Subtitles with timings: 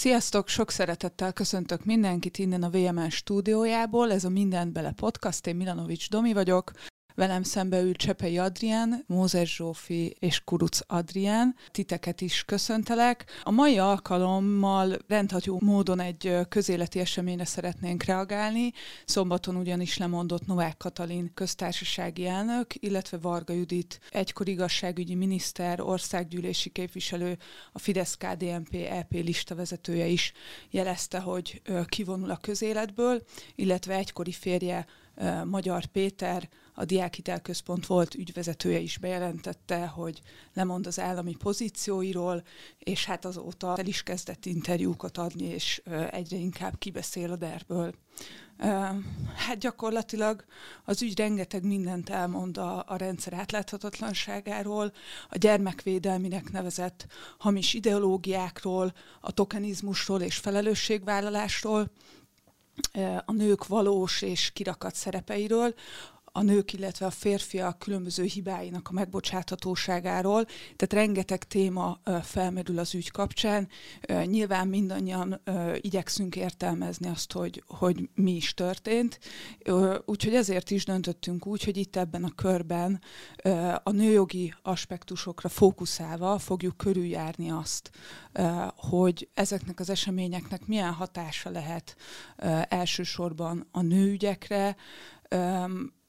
[0.00, 4.12] Sziasztok, sok szeretettel köszöntök mindenkit innen a VMN stúdiójából.
[4.12, 6.72] Ez a Mindent Bele podcast, én Milanovics Domi vagyok.
[7.14, 11.56] Velem szembe ül Csepei Adrián, Mózes Zsófi és Kuruc Adrián.
[11.70, 13.24] Titeket is köszöntelek.
[13.42, 18.72] A mai alkalommal rendható módon egy közéleti eseményre szeretnénk reagálni.
[19.04, 27.38] Szombaton ugyanis lemondott Novák Katalin köztársasági elnök, illetve Varga Judit egykor igazságügyi miniszter, országgyűlési képviselő,
[27.72, 30.32] a Fidesz-KDNP EP listavezetője is
[30.70, 33.22] jelezte, hogy kivonul a közéletből,
[33.54, 34.86] illetve egykori férje
[35.44, 40.20] Magyar Péter, a Diákhitelközpont volt ügyvezetője is bejelentette, hogy
[40.54, 42.42] lemond az állami pozícióiról,
[42.78, 47.94] és hát azóta el is kezdett interjúkat adni, és egyre inkább kibeszél a derből.
[49.34, 50.44] Hát gyakorlatilag
[50.84, 54.92] az ügy rengeteg mindent elmond a, a rendszer átláthatatlanságáról,
[55.28, 57.06] a gyermekvédelminek nevezett
[57.38, 61.90] hamis ideológiákról, a tokenizmusról és felelősségvállalásról,
[63.24, 65.74] a nők valós és kirakat szerepeiről,
[66.32, 73.10] a nők, illetve a férfiak különböző hibáinak a megbocsáthatóságáról, tehát rengeteg téma felmerül az ügy
[73.10, 73.68] kapcsán.
[74.24, 75.42] Nyilván mindannyian
[75.80, 79.18] igyekszünk értelmezni azt, hogy, hogy mi is történt,
[80.04, 83.00] úgyhogy ezért is döntöttünk úgy, hogy itt ebben a körben
[83.82, 87.90] a nőjogi aspektusokra fókuszálva fogjuk körüljárni azt,
[88.76, 91.96] hogy ezeknek az eseményeknek milyen hatása lehet
[92.68, 94.76] elsősorban a nőügyekre,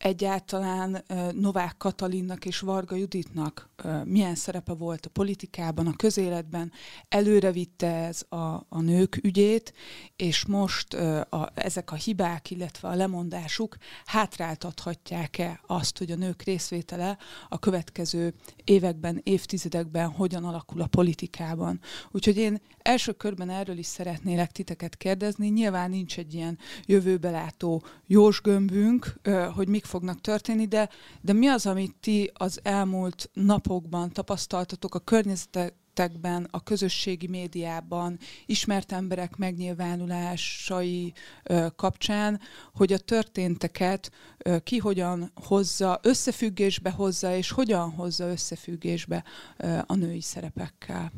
[0.02, 3.70] egyáltalán Novák Katalinnak és Varga Juditnak
[4.04, 6.72] milyen szerepe volt a politikában, a közéletben,
[7.10, 9.74] előre vitte ez a, a nők ügyét,
[10.16, 17.18] és most a, ezek a hibák, illetve a lemondásuk hátráltathatják-e azt, hogy a nők részvétele
[17.50, 21.80] a következő években, évtizedekben hogyan alakul a politikában.
[22.12, 25.48] Úgyhogy én első körben erről is szeretnélek titeket kérdezni.
[25.48, 29.20] Nyilván nincs egy ilyen jövőbelátó jósgömbünk,
[29.56, 30.90] hogy mik fognak történni, de,
[31.22, 38.92] de mi az, amit ti az elmúlt napokban tapasztaltatok a környezetekben, a közösségi médiában, ismert
[38.92, 41.14] emberek megnyilvánulásai
[41.44, 42.40] ö, kapcsán,
[42.74, 49.24] hogy a történteket ö, ki hogyan hozza, összefüggésbe hozza, és hogyan hozza összefüggésbe
[49.58, 51.12] ö, a női szerepekkel?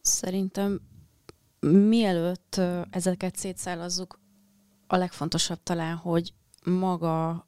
[0.00, 0.80] Szerintem
[1.60, 4.18] mielőtt ezeket szétszállazzuk,
[4.90, 6.32] a legfontosabb talán, hogy
[6.64, 7.47] maga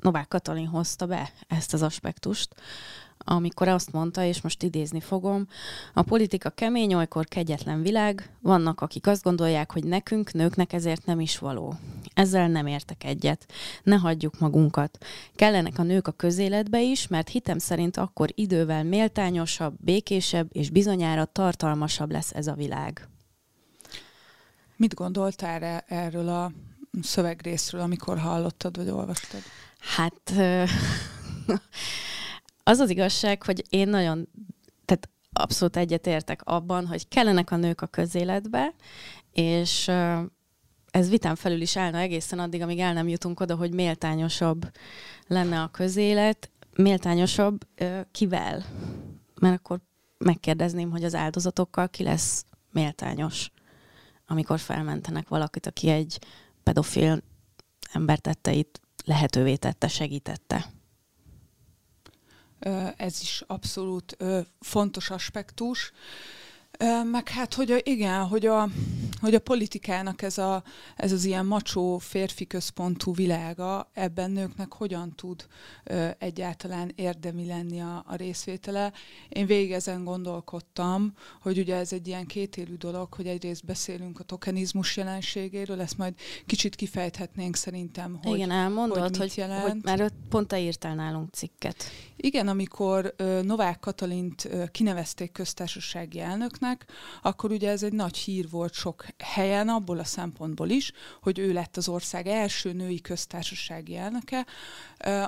[0.00, 2.54] Novák Katalin hozta be ezt az aspektust,
[3.24, 5.46] amikor azt mondta, és most idézni fogom,
[5.94, 11.20] a politika kemény, olykor kegyetlen világ, vannak, akik azt gondolják, hogy nekünk, nőknek ezért nem
[11.20, 11.74] is való.
[12.14, 13.46] Ezzel nem értek egyet.
[13.82, 14.98] Ne hagyjuk magunkat.
[15.36, 21.24] Kellenek a nők a közéletbe is, mert hitem szerint akkor idővel méltányosabb, békésebb és bizonyára
[21.24, 23.08] tartalmasabb lesz ez a világ.
[24.76, 26.52] Mit gondoltál erről a
[27.02, 29.40] szövegrészről, amikor hallottad vagy olvastad?
[29.80, 30.32] Hát
[32.70, 34.28] az az igazság, hogy én nagyon,
[34.84, 38.74] tehát abszolút egyetértek abban, hogy kellenek a nők a közéletbe,
[39.32, 39.90] és
[40.90, 44.70] ez vitán felül is állna egészen addig, amíg el nem jutunk oda, hogy méltányosabb
[45.26, 46.50] lenne a közélet.
[46.76, 47.66] Méltányosabb
[48.10, 48.64] kivel?
[49.40, 49.80] Mert akkor
[50.18, 53.50] megkérdezném, hogy az áldozatokkal ki lesz méltányos,
[54.26, 56.18] amikor felmentenek valakit, aki egy
[56.62, 57.22] pedofil
[57.92, 58.80] embertetteit
[59.10, 60.72] lehetővé tette, segítette.
[62.96, 64.16] Ez is abszolút
[64.60, 65.92] fontos aspektus.
[67.10, 68.68] Meg hát, hogy igen, hogy a,
[69.20, 70.62] hogy a politikának ez, a,
[70.96, 75.46] ez az ilyen macsó, férfi központú világa, ebben nőknek hogyan tud
[75.84, 78.92] ö, egyáltalán érdemi lenni a, a részvétele.
[79.28, 81.12] Én végig ezen gondolkodtam,
[81.42, 86.14] hogy ugye ez egy ilyen kétélű dolog, hogy egyrészt beszélünk a tokenizmus jelenségéről, ezt majd
[86.46, 89.62] kicsit kifejthetnénk szerintem, hogy Igen, elmondod, hogy, hogy, jelent.
[89.62, 91.84] hogy mert pont te írtál nálunk cikket.
[92.16, 96.86] Igen, amikor ö, Novák Katalint ö, kinevezték köztársasági elnöknek, Györgynek,
[97.22, 101.52] akkor ugye ez egy nagy hír volt sok helyen, abból a szempontból is, hogy ő
[101.52, 104.46] lett az ország első női köztársasági elnöke,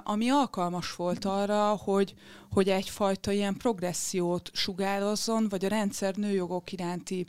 [0.03, 2.15] ami alkalmas volt arra, hogy,
[2.51, 7.27] hogy egyfajta ilyen progressziót sugározzon, vagy a rendszer nőjogok iránti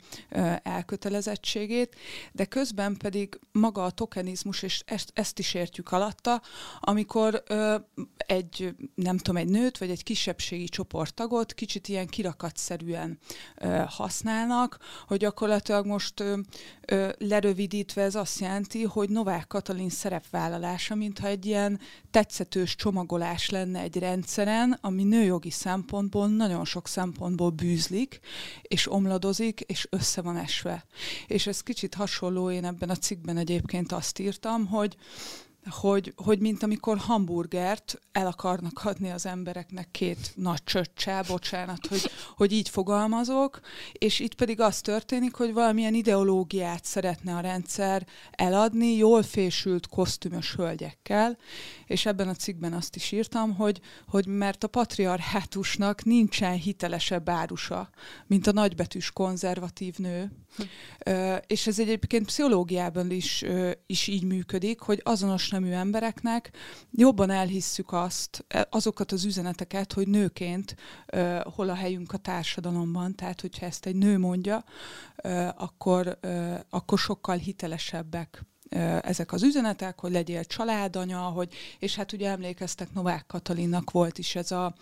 [0.62, 1.96] elkötelezettségét,
[2.32, 6.42] de közben pedig maga a tokenizmus, és ezt, ezt is értjük alatta,
[6.80, 7.42] amikor
[8.16, 13.18] egy, nem tudom, egy nőt, vagy egy kisebbségi csoporttagot kicsit ilyen kirakatszerűen
[13.86, 16.24] használnak, hogy gyakorlatilag most
[17.18, 21.80] lerövidítve ez azt jelenti, hogy Novák Katalin szerepvállalása, mintha egy ilyen
[22.34, 28.20] tetszetős csomagolás lenne egy rendszeren, ami nőjogi szempontból nagyon sok szempontból bűzlik,
[28.62, 30.84] és omladozik, és össze van esve.
[31.26, 34.96] És ez kicsit hasonló, én ebben a cikkben egyébként azt írtam, hogy
[35.70, 42.10] hogy, hogy mint amikor hamburgert el akarnak adni az embereknek két nagy csöccsel, bocsánat, hogy,
[42.36, 43.60] hogy így fogalmazok,
[43.92, 50.54] és itt pedig az történik, hogy valamilyen ideológiát szeretne a rendszer eladni jól fésült kosztümös
[50.54, 51.38] hölgyekkel,
[51.86, 57.90] és ebben a cikkben azt is írtam, hogy, hogy mert a patriarhátusnak nincsen hitelesebb árusa,
[58.26, 60.30] mint a nagybetűs konzervatív nő,
[61.46, 63.44] és ez egyébként pszichológiában is,
[63.86, 66.50] is így működik, hogy azonos nemű embereknek
[66.90, 70.76] jobban elhisszük azt, e, azokat az üzeneteket, hogy nőként
[71.54, 74.64] hol a helyünk a társadalomban, tehát hogyha ezt egy nő mondja,
[75.56, 76.18] akkor,
[76.70, 78.44] akkor sokkal hitelesebbek
[79.02, 84.34] ezek az üzenetek, hogy legyél családanya, hogy, és hát ugye emlékeztek, Novák Katalinnak volt is
[84.34, 84.74] ez a,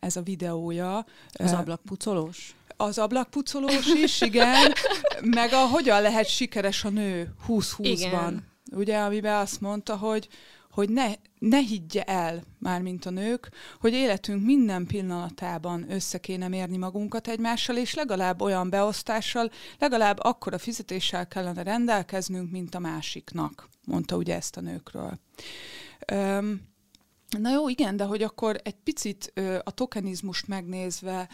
[0.00, 1.06] ez a videója.
[1.32, 2.54] Az ablakpucolós?
[2.76, 4.72] Az ablakpucolós is, igen,
[5.36, 8.34] meg a hogyan lehet sikeres a nő 20-20-ban.
[8.74, 10.28] Ugye, amiben azt mondta, hogy,
[10.70, 13.48] hogy ne, ne higgye el, már mint a nők,
[13.80, 20.58] hogy életünk minden pillanatában össze kéne mérni magunkat egymással, és legalább olyan beosztással, legalább akkora
[20.58, 25.18] fizetéssel kellene rendelkeznünk, mint a másiknak, mondta ugye ezt a nőkről.
[26.06, 26.60] Öm,
[27.38, 31.28] na jó, igen, de hogy akkor egy picit ö, a tokenizmust megnézve,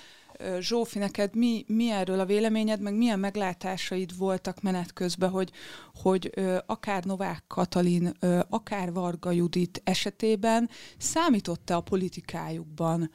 [0.59, 5.51] Zsófi, neked mi, mi erről a véleményed, meg milyen meglátásaid voltak menet közben, hogy,
[5.95, 6.31] hogy
[6.67, 8.13] akár Novák Katalin,
[8.49, 13.11] akár Varga Judit esetében számított-e a politikájukban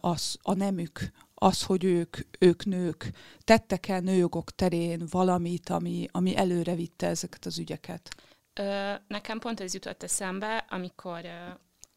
[0.00, 3.10] az, a nemük, az, hogy ők, ők nők
[3.44, 8.14] tettek-e nőjogok terén valamit, ami, ami előre vitte ezeket az ügyeket?
[9.06, 11.20] Nekem pont ez jutott eszembe, amikor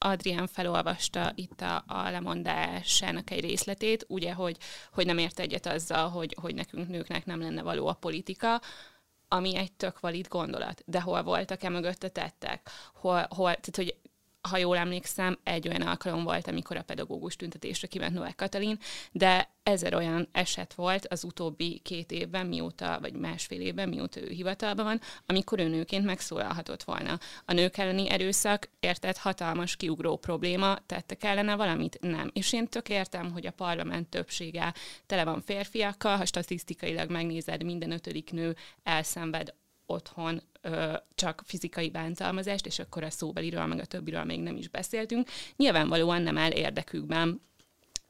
[0.04, 4.58] Adrián felolvasta itt a, a lemondásának egy részletét, ugye, hogy,
[4.94, 8.62] hogy nem ért egyet azzal, hogy, hogy nekünk nőknek nem lenne való a politika,
[9.28, 10.84] ami egy tök valid gondolat.
[10.86, 12.70] De hol voltak-e mögötte tettek?
[12.94, 13.96] Hol, hol, tehát, hogy
[14.42, 18.78] ha jól emlékszem, egy olyan alkalom volt, amikor a pedagógus tüntetésre kiment Novák Katalin,
[19.12, 24.30] de ezer olyan eset volt az utóbbi két évben, mióta, vagy másfél évben, mióta ő
[24.30, 27.20] hivatalban van, amikor ő nőként megszólalhatott volna.
[27.46, 31.98] A nők elleni erőszak, érted, hatalmas kiugró probléma, tettek ellene valamit?
[32.02, 32.30] Nem.
[32.34, 34.74] És én tök értem, hogy a parlament többsége
[35.06, 39.54] tele van férfiakkal, ha statisztikailag megnézed, minden ötödik nő elszenved
[39.86, 44.68] otthon ö, csak fizikai bántalmazást, és akkor a szóbeliről, meg a többiről még nem is
[44.68, 45.30] beszéltünk.
[45.56, 47.42] Nyilvánvalóan nem áll érdekükben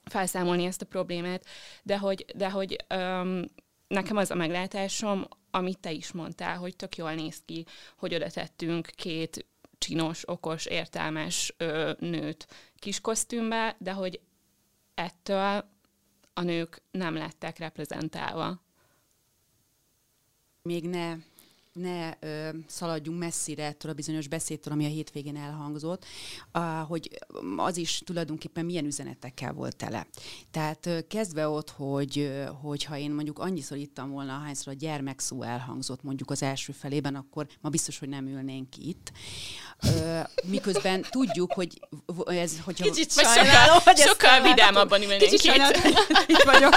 [0.04, 1.46] felszámolni ezt a problémát,
[1.84, 3.46] de hogy, de hogy öm,
[3.88, 7.66] nekem az a meglátásom, amit te is mondtál, hogy tök jól néz ki,
[7.98, 9.46] hogy oda tettünk két
[9.78, 14.20] csinos, okos, értelmes ö, nőt kis kosztümbe, de hogy
[14.94, 15.70] ettől
[16.34, 18.62] a nők nem lettek reprezentálva.
[20.62, 21.16] Még ne
[21.74, 26.06] ne ö, szaladjunk messzire ettől a bizonyos beszédtől, ami a hétvégén elhangzott,
[26.54, 27.20] uh, hogy
[27.58, 30.08] az is tulajdonképpen milyen üzenetekkel volt tele.
[30.52, 35.44] Tehát ö, kezdve ott, hogy, hogyha én mondjuk annyiszor ittam volna, hányszor a gyermek szó
[35.44, 39.12] elhangzott mondjuk az első felében, akkor ma biztos, hogy nem ülnénk itt.
[39.84, 41.80] Ö, miközben tudjuk, hogy
[42.26, 42.84] ez, hogyha...
[42.84, 45.82] Kicsit sajnálom, hogy sokkal vidámabban ülnénk Kicsit sajnálom,
[46.28, 46.74] itt vagyok.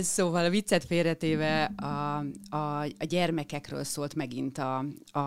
[0.00, 2.18] Szóval a viccet félretéve a,
[2.56, 5.18] a, a gyermekekről szólt megint a, a,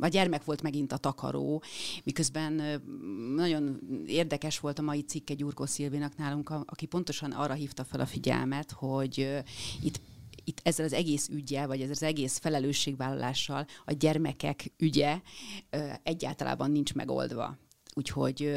[0.00, 1.62] a gyermek volt megint a takaró,
[2.04, 2.82] miközben
[3.34, 8.06] nagyon érdekes volt a mai cikke Gyurkó Szilvénak nálunk, aki pontosan arra hívta fel a
[8.06, 9.42] figyelmet, hogy
[9.82, 10.00] itt
[10.48, 15.20] itt ezzel az egész ügyel, vagy ezzel az egész felelősségvállalással a gyermekek ügye
[16.02, 17.58] egyáltalán nincs megoldva.
[17.98, 18.54] Úgyhogy,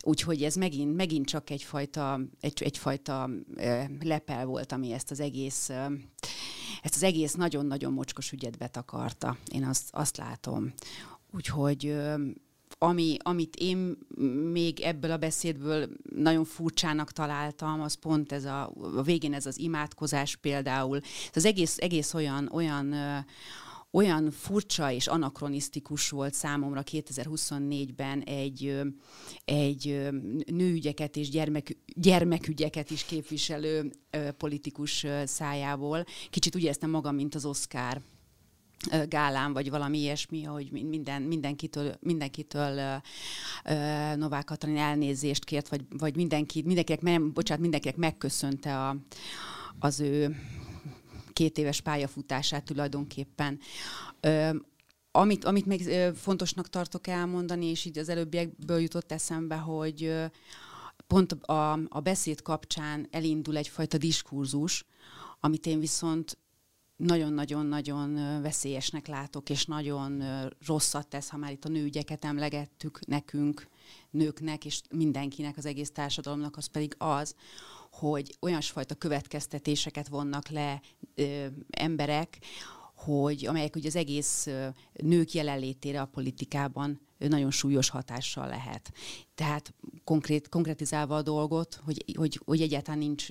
[0.00, 3.30] úgyhogy ez megint, megint csak egyfajta, egy, egyfajta
[4.00, 5.70] lepel volt, ami ezt az egész
[6.82, 9.36] ezt az egész nagyon-nagyon mocskos ügyet betakarta.
[9.52, 10.72] Én azt, azt látom.
[11.34, 11.96] Úgyhogy
[12.78, 13.98] ami, amit én
[14.52, 19.58] még ebből a beszédből nagyon furcsának találtam, az pont ez a, a végén ez az
[19.58, 20.96] imádkozás például.
[20.96, 22.94] Ez az egész, egész olyan, olyan
[23.90, 28.80] olyan furcsa és anakronisztikus volt számomra 2024-ben egy,
[29.44, 30.08] egy
[30.46, 33.90] nőügyeket és gyermek, gyermekügyeket is képviselő
[34.36, 36.04] politikus szájából.
[36.30, 38.00] Kicsit úgy éreztem magam, mint az Oscar
[39.08, 43.00] gálán, vagy valami ilyesmi, hogy minden, mindenkitől, mindenkitől
[44.14, 48.96] Novák Katalin elnézést kért, vagy, vagy mindenki, mindenkinek, nem, bocsánat, mindenkinek megköszönte a,
[49.78, 50.36] az ő
[51.38, 53.58] két éves pályafutását tulajdonképpen.
[54.22, 54.54] Uh,
[55.10, 60.14] amit, amit még fontosnak tartok elmondani, és így az előbbiekből jutott eszembe, hogy
[61.06, 64.84] pont a, a beszéd kapcsán elindul egyfajta diskurzus,
[65.40, 66.38] amit én viszont
[66.96, 70.22] nagyon-nagyon-nagyon veszélyesnek látok, és nagyon
[70.66, 73.68] rosszat tesz, ha már itt a nőügyeket emlegettük nekünk,
[74.10, 77.34] nőknek, és mindenkinek, az egész társadalomnak, az pedig az,
[77.98, 80.80] hogy olyasfajta következtetéseket vonnak le
[81.14, 82.38] ö, emberek,
[82.94, 84.48] hogy amelyek ugye az egész
[84.92, 88.92] nők jelenlétére a politikában nagyon súlyos hatással lehet.
[89.34, 93.26] Tehát konkrét, konkrétizálva a dolgot, hogy, hogy, hogy egyáltalán nincs,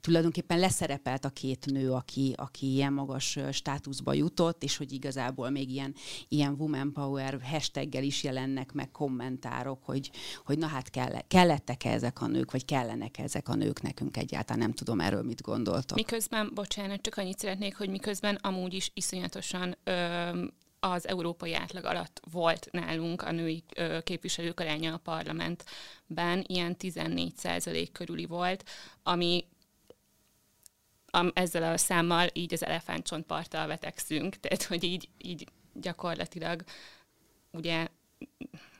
[0.00, 5.70] tulajdonképpen leszerepelt a két nő, aki, aki ilyen magas státuszba jutott, és hogy igazából még
[5.70, 5.94] ilyen,
[6.28, 10.10] ilyen woman power hashtaggel is jelennek meg kommentárok, hogy,
[10.44, 14.16] hogy na hát kell, kellettek -e ezek a nők, vagy kellenek ezek a nők nekünk
[14.16, 15.96] egyáltalán, nem tudom erről mit gondoltok.
[15.96, 20.30] Miközben, bocsánat, csak annyit szeretnék, hogy miközben amúgy is iszonyatosan ö,
[20.90, 23.64] az európai átlag alatt volt nálunk a női
[24.02, 28.64] képviselők aránya a parlamentben, ilyen 14 százalék körüli volt,
[29.02, 29.46] ami
[31.10, 36.64] am, ezzel a számmal így az elefántcsontparttal vetekszünk, tehát hogy így, így gyakorlatilag
[37.50, 37.88] ugye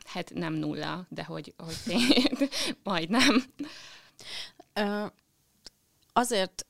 [0.04, 2.48] hát nem nulla, de hogy, hogy tény,
[2.82, 3.44] majdnem.
[4.80, 5.10] Uh,
[6.12, 6.66] azért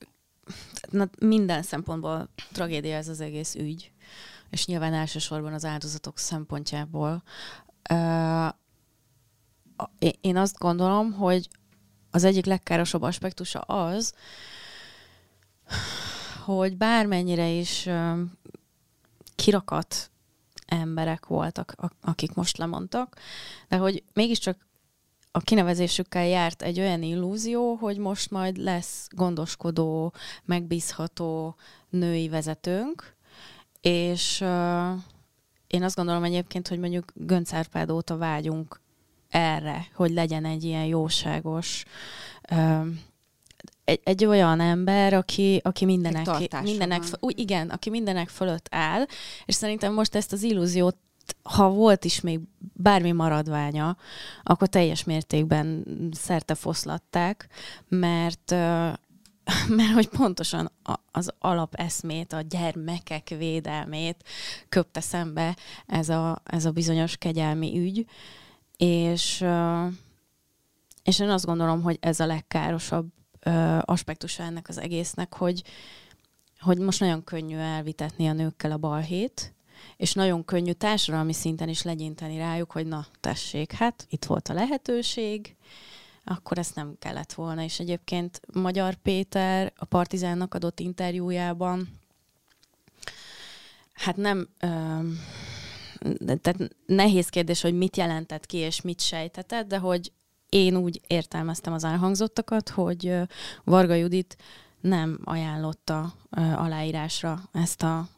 [0.90, 3.92] na, minden szempontból tragédia ez az egész ügy
[4.50, 7.22] és nyilván elsősorban az áldozatok szempontjából.
[10.20, 11.48] Én azt gondolom, hogy
[12.10, 14.14] az egyik legkárosabb aspektusa az,
[16.44, 17.88] hogy bármennyire is
[19.34, 20.10] kirakat
[20.66, 23.16] emberek voltak, akik most lemondtak,
[23.68, 24.66] de hogy mégiscsak
[25.30, 30.12] a kinevezésükkel járt egy olyan illúzió, hogy most majd lesz gondoskodó,
[30.44, 31.56] megbízható
[31.88, 33.13] női vezetőnk,
[33.84, 34.98] és uh,
[35.66, 38.80] én azt gondolom egyébként, hogy mondjuk Gönc Árpád óta vágyunk
[39.30, 41.84] erre, hogy legyen egy ilyen jóságos,
[42.50, 42.86] uh,
[43.84, 46.26] egy, egy olyan ember, aki, aki mindenek,
[46.62, 49.06] mindenek, úgy, igen, aki mindenek fölött áll,
[49.44, 50.96] és szerintem most ezt az illúziót
[51.42, 52.40] ha volt is még
[52.72, 53.96] bármi maradványa,
[54.42, 57.48] akkor teljes mértékben szerte foszlatták,
[57.88, 58.54] mert
[59.76, 60.72] mert hogy pontosan
[61.12, 64.24] az alapeszmét, a gyermekek védelmét
[64.68, 68.06] köpte szembe ez a, ez a bizonyos kegyelmi ügy,
[68.76, 69.44] és,
[71.02, 73.06] és én azt gondolom, hogy ez a legkárosabb
[73.80, 75.62] aspektusa ennek az egésznek, hogy,
[76.58, 79.54] hogy most nagyon könnyű elvitetni a nőkkel a balhét,
[79.96, 84.54] és nagyon könnyű társadalmi szinten is legyinteni rájuk, hogy na, tessék, hát itt volt a
[84.54, 85.56] lehetőség,
[86.24, 87.62] akkor ezt nem kellett volna.
[87.62, 91.88] És egyébként Magyar Péter a Partizánnak adott interjújában
[93.94, 94.48] hát nem...
[94.58, 95.18] Öm,
[96.26, 100.12] tehát nehéz kérdés, hogy mit jelentett ki, és mit sejtetett, de hogy
[100.48, 103.14] én úgy értelmeztem az elhangzottakat, hogy
[103.64, 104.36] Varga Judit
[104.80, 106.14] nem ajánlotta
[106.54, 108.08] aláírásra ezt a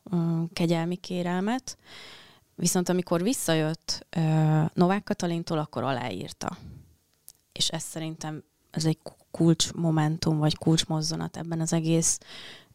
[0.52, 1.78] kegyelmi kérelmet,
[2.54, 4.06] viszont amikor visszajött
[4.74, 6.56] Novák Katalintól, akkor aláírta
[7.56, 8.98] és ez szerintem ez egy
[9.30, 12.18] kulcsmomentum, vagy kulcsmozzanat ebben az egész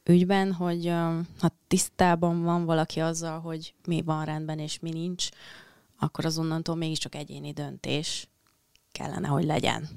[0.03, 0.87] ügyben, hogy
[1.39, 5.29] ha tisztában van valaki azzal, hogy mi van rendben és mi nincs,
[5.99, 8.29] akkor azonnantól mégiscsak egyéni döntés
[8.91, 9.89] kellene, hogy legyen.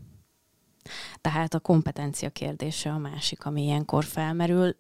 [1.21, 4.77] Tehát a kompetencia kérdése a másik, ami ilyenkor felmerül,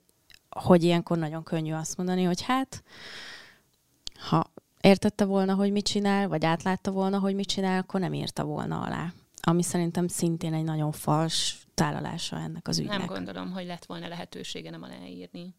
[0.49, 2.83] hogy ilyenkor nagyon könnyű azt mondani, hogy hát,
[4.29, 8.45] ha értette volna, hogy mit csinál, vagy átlátta volna, hogy mit csinál, akkor nem írta
[8.45, 9.13] volna alá
[9.47, 12.99] ami szerintem szintén egy nagyon fals tálalása ennek az ügynek.
[12.99, 15.55] Nem gondolom, hogy lett volna lehetősége nem aláírni.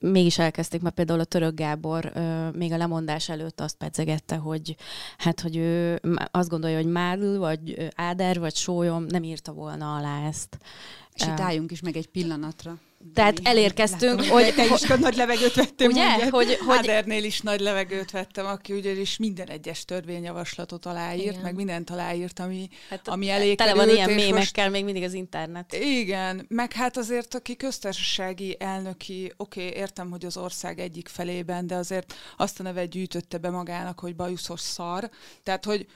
[0.00, 2.12] Mégis elkezdték, mert például a Török Gábor
[2.52, 4.76] még a lemondás előtt azt pedzegette, hogy
[5.18, 10.26] hát, hogy ő azt gondolja, hogy Mádl, vagy Áder, vagy Sólyom nem írta volna alá
[10.26, 10.58] ezt.
[11.12, 12.78] És itt álljunk is meg egy pillanatra.
[13.14, 14.54] Tehát elérkeztünk, Látom, hogy...
[14.54, 15.90] Te is nagy levegőt vettem.
[15.90, 16.14] Ugye?
[16.14, 16.30] Ugye?
[16.30, 16.76] Hogy, hogy...
[16.78, 21.40] Ádernél is nagy levegőt vettem, aki ugyanis minden egyes törvényjavaslatot aláírt, Igen.
[21.40, 24.70] meg mindent aláírt, ami, hát, ami elé Tele van ilyen mémekkel most...
[24.70, 25.74] még mindig az internet.
[25.74, 31.66] Igen, meg hát azért, aki köztársasági elnöki, oké, okay, értem, hogy az ország egyik felében,
[31.66, 35.10] de azért azt a nevet gyűjtötte be magának, hogy bajuszos szar.
[35.42, 35.86] Tehát, hogy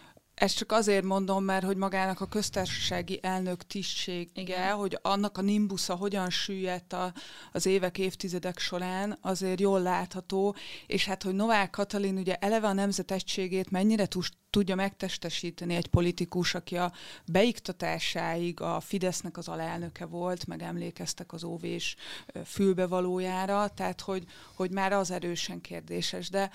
[0.40, 4.74] ezt csak azért mondom, mert hogy magának a köztársasági elnök tisztsége, Igen.
[4.74, 7.12] hogy annak a nimbusza hogyan süllyedt a,
[7.52, 10.54] az évek, évtizedek során, azért jól látható,
[10.86, 14.06] és hát, hogy Novák Katalin ugye eleve a nemzet egységét mennyire
[14.50, 16.92] tudja megtestesíteni egy politikus, aki a
[17.26, 21.96] beiktatásáig a Fidesznek az alelnöke volt, meg emlékeztek az óvés
[22.44, 26.30] fülbevalójára, tehát hogy, hogy már az erősen kérdéses.
[26.30, 26.50] De,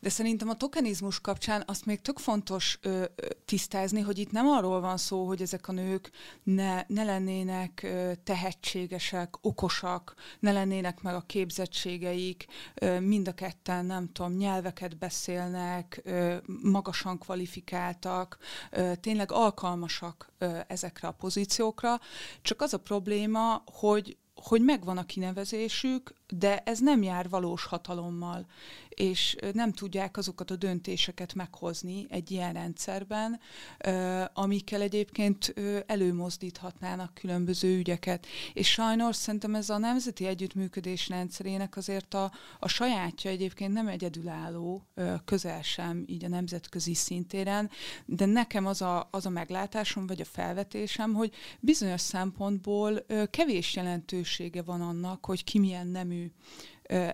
[0.00, 3.04] de szerintem a tokenizmus kapcsán azt még tök fontos ö,
[3.44, 6.10] tisztázni, hogy itt nem arról van szó, hogy ezek a nők
[6.42, 7.86] ne, ne lennének
[8.24, 12.46] tehetségesek, okosak, ne lennének meg a képzettségeik,
[13.00, 16.02] mind a ketten, nem tudom, nyelveket beszélnek,
[16.62, 18.38] magasan kvalifikáltak,
[19.00, 20.32] tényleg alkalmasak
[20.66, 22.00] ezekre a pozíciókra,
[22.42, 28.46] csak az a probléma, hogy hogy megvan a kinevezésük, de ez nem jár valós hatalommal
[28.96, 33.40] és nem tudják azokat a döntéseket meghozni egy ilyen rendszerben,
[34.32, 35.54] amikkel egyébként
[35.86, 38.26] előmozdíthatnának különböző ügyeket.
[38.52, 44.82] És sajnos szerintem ez a nemzeti együttműködés rendszerének azért a, a sajátja egyébként nem egyedülálló,
[45.24, 47.70] közel sem így a nemzetközi szintéren,
[48.04, 54.62] de nekem az a, az a meglátásom, vagy a felvetésem, hogy bizonyos szempontból kevés jelentősége
[54.62, 56.30] van annak, hogy ki milyen nemű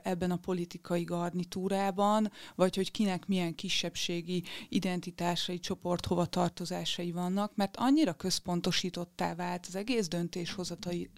[0.03, 7.77] ebben a politikai garnitúrában, vagy hogy kinek milyen kisebbségi identitásai, csoport hova tartozásai vannak, mert
[7.77, 11.11] annyira központosítottá vált az egész döntéshozatali,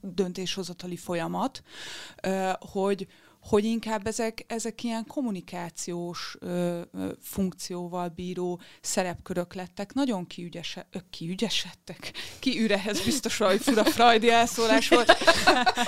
[0.00, 1.62] döntéshozatali folyamat,
[2.58, 3.06] hogy,
[3.42, 10.98] hogy inkább ezek, ezek ilyen kommunikációs ö, ö, funkcióval bíró szerepkörök lettek, nagyon kiügyese, ö,
[11.10, 15.10] kiügyesedtek, kiürehez biztos, hogy fura frajdi elszólás volt.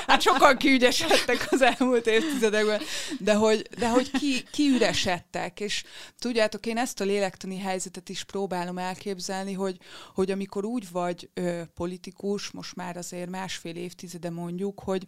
[0.06, 2.80] Hát sokan kiügyesedtek az elmúlt évtizedekben,
[3.18, 5.84] de hogy, de hogy ki, kiüresedtek, és
[6.18, 9.76] tudjátok, én ezt a lélektani helyzetet is próbálom elképzelni, hogy,
[10.14, 15.06] hogy amikor úgy vagy ö, politikus, most már azért másfél évtizede mondjuk, hogy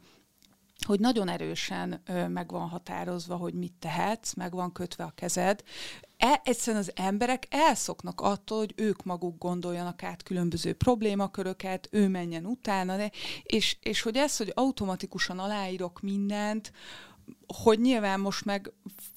[0.85, 5.63] hogy nagyon erősen meg van határozva, hogy mit tehetsz, meg van kötve a kezed.
[6.17, 12.47] E, egyszerűen az emberek elszoknak attól, hogy ők maguk gondoljanak át különböző problémaköröket, ő menjen
[12.47, 13.11] utána, de,
[13.43, 16.73] és, és hogy ez, hogy automatikusan aláírok mindent,
[17.47, 18.73] hogy nyilván most meg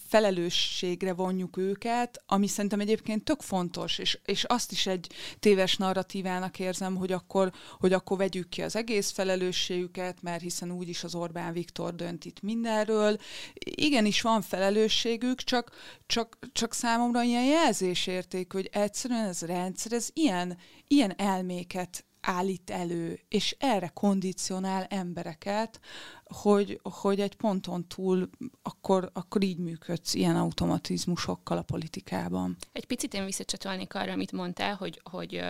[0.10, 5.08] felelősségre vonjuk őket, ami szerintem egyébként tök fontos, és, és azt is egy
[5.40, 11.04] téves narratívának érzem, hogy akkor, hogy akkor vegyük ki az egész felelősségüket, mert hiszen úgyis
[11.04, 13.18] az Orbán Viktor dönt itt mindenről.
[13.54, 15.72] Igenis van felelősségük, csak,
[16.06, 23.20] csak, csak számomra ilyen jelzésérték, hogy egyszerűen ez rendszer, ez ilyen, ilyen elméket állít elő,
[23.28, 25.80] és erre kondicionál embereket,
[26.26, 28.30] hogy, hogy egy ponton túl
[28.62, 32.58] akkor, akkor így működsz ilyen automatizmusokkal a politikában.
[32.72, 35.42] Egy picit én visszacsatolnék arra, amit mondtál, hogy, hogy,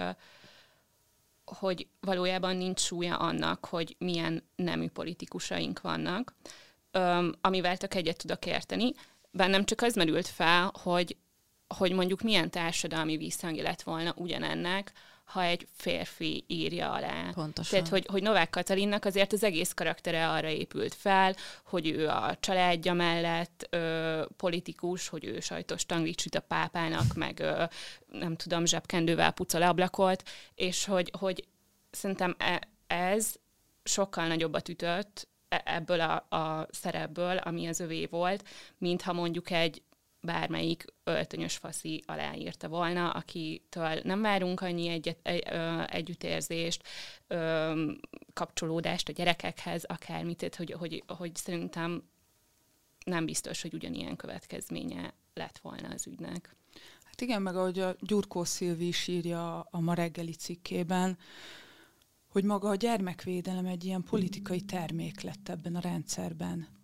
[1.46, 6.36] hogy valójában nincs súlya annak, hogy milyen nemű politikusaink vannak,
[7.42, 8.92] amivel tök egyet tudok érteni.
[9.32, 11.18] Bennem csak az merült fel, hogy,
[11.78, 14.94] hogy mondjuk milyen társadalmi visszhangja lett volna ugyanennek,
[15.30, 17.32] ha egy férfi írja alá.
[17.34, 17.72] Pontosan.
[17.72, 22.38] Tehát, hogy, hogy Novák Katalinnak azért az egész karaktere arra épült fel, hogy ő a
[22.40, 27.64] családja mellett ö, politikus, hogy ő sajtos tanglicsit a pápának, meg ö,
[28.12, 30.24] nem tudom, zsebkendővel pucol ablakot,
[30.56, 31.48] és hogy, hogy
[31.92, 33.36] szerintem e, ez
[33.84, 39.52] sokkal nagyobbat ütött e, ebből a, a szerepből, ami az övé volt, mint ha mondjuk
[39.52, 39.82] egy
[40.22, 46.84] bármelyik öltönyös faszi aláírta volna, akitől nem várunk annyi egyet, egy, ö, együttérzést,
[47.28, 47.92] ö,
[48.34, 52.04] kapcsolódást a gyerekekhez, akármit, hogy, hogy, hogy szerintem
[53.06, 56.56] nem biztos, hogy ugyanilyen következménye lett volna az ügynek.
[57.04, 61.18] Hát igen, meg ahogy a Gyurkó Szilvi is írja a ma reggeli cikkében,
[62.28, 66.80] hogy maga a gyermekvédelem egy ilyen politikai termék lett ebben a rendszerben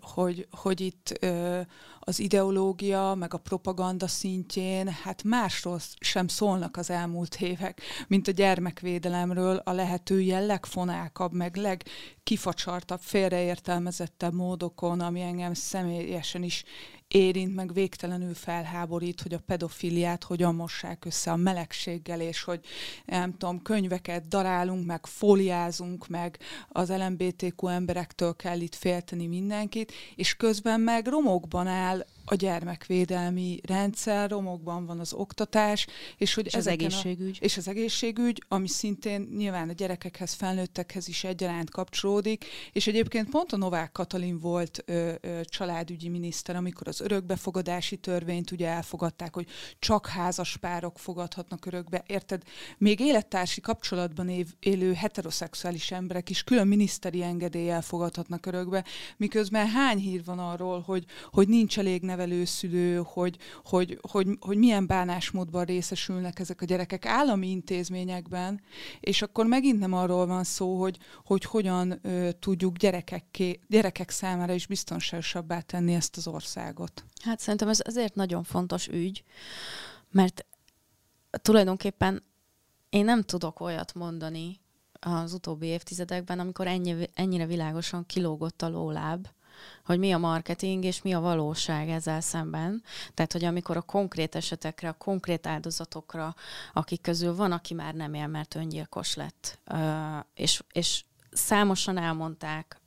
[0.00, 1.26] hogy, hogy itt
[2.04, 8.32] az ideológia, meg a propaganda szintjén, hát másról sem szólnak az elmúlt évek, mint a
[8.32, 16.64] gyermekvédelemről a lehető legfonálkabb, meg legkifacsartabb, félreértelmezettebb módokon, ami engem személyesen is
[17.08, 22.60] érint, meg végtelenül felháborít, hogy a pedofiliát hogyan mossák össze a melegséggel, és hogy
[23.04, 26.38] nem tudom, könyveket darálunk, meg fóliázunk, meg
[26.68, 33.60] az LMBTQ emberektől kell itt félteni mindenkit, és közben meg romokban áll al a gyermekvédelmi
[33.66, 37.38] rendszer, romokban van az oktatás, és hogy és az egészségügy.
[37.40, 43.30] A, és az egészségügy, ami szintén nyilván a gyerekekhez, felnőttekhez is egyaránt kapcsolódik, és egyébként
[43.30, 49.34] pont a Novák Katalin volt ö, ö, családügyi miniszter, amikor az örökbefogadási törvényt ugye elfogadták,
[49.34, 49.46] hogy
[49.78, 52.04] csak házas párok fogadhatnak örökbe.
[52.06, 52.42] Érted?
[52.78, 58.84] Még élettársi kapcsolatban év, élő heteroszexuális emberek is külön miniszteri engedéllyel fogadhatnak örökbe,
[59.16, 64.86] miközben hány hír van arról, hogy, hogy nincs elég nevelőszülő, hogy, hogy, hogy, hogy milyen
[64.86, 68.60] bánásmódban részesülnek ezek a gyerekek állami intézményekben,
[69.00, 74.52] és akkor megint nem arról van szó, hogy, hogy hogyan ö, tudjuk gyerekekké, gyerekek számára
[74.52, 77.04] is biztonságosabbá tenni ezt az országot.
[77.22, 79.24] Hát szerintem ez azért nagyon fontos ügy,
[80.10, 80.46] mert
[81.30, 82.22] tulajdonképpen
[82.90, 84.60] én nem tudok olyat mondani
[85.00, 89.26] az utóbbi évtizedekben, amikor ennyi, ennyire világosan kilógott a lóláb,
[89.84, 92.82] hogy mi a marketing és mi a valóság ezzel szemben.
[93.14, 96.34] Tehát, hogy amikor a konkrét esetekre, a konkrét áldozatokra,
[96.72, 99.58] akik közül van, aki már nem él, mert öngyilkos lett,
[100.34, 102.78] és, és számosan elmondták,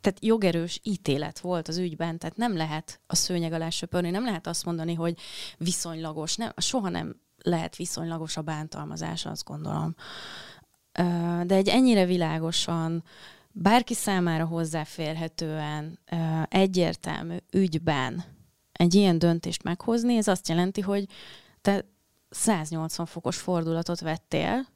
[0.00, 4.46] tehát jogerős ítélet volt az ügyben, tehát nem lehet a szőnyeg alá söpörni, nem lehet
[4.46, 5.18] azt mondani, hogy
[5.58, 9.94] viszonylagos, nem, soha nem lehet viszonylagos a bántalmazás, azt gondolom.
[11.46, 13.04] De egy ennyire világosan,
[13.56, 15.98] bárki számára hozzáférhetően,
[16.48, 18.24] egyértelmű ügyben
[18.72, 21.08] egy ilyen döntést meghozni, ez azt jelenti, hogy
[21.60, 21.84] te
[22.30, 24.66] 180 fokos fordulatot vettél,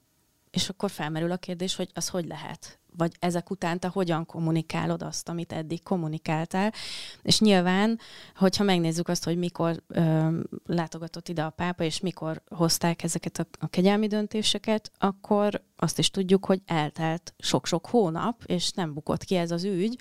[0.50, 2.78] és akkor felmerül a kérdés, hogy az hogy lehet?
[2.98, 6.72] Vagy ezek után te hogyan kommunikálod azt, amit eddig kommunikáltál.
[7.22, 7.98] És nyilván,
[8.36, 10.28] hogyha megnézzük azt, hogy mikor ö,
[10.66, 16.10] látogatott ide a pápa, és mikor hozták ezeket a, a kegyelmi döntéseket, akkor azt is
[16.10, 19.98] tudjuk, hogy eltelt sok-sok hónap, és nem bukott ki ez az ügy.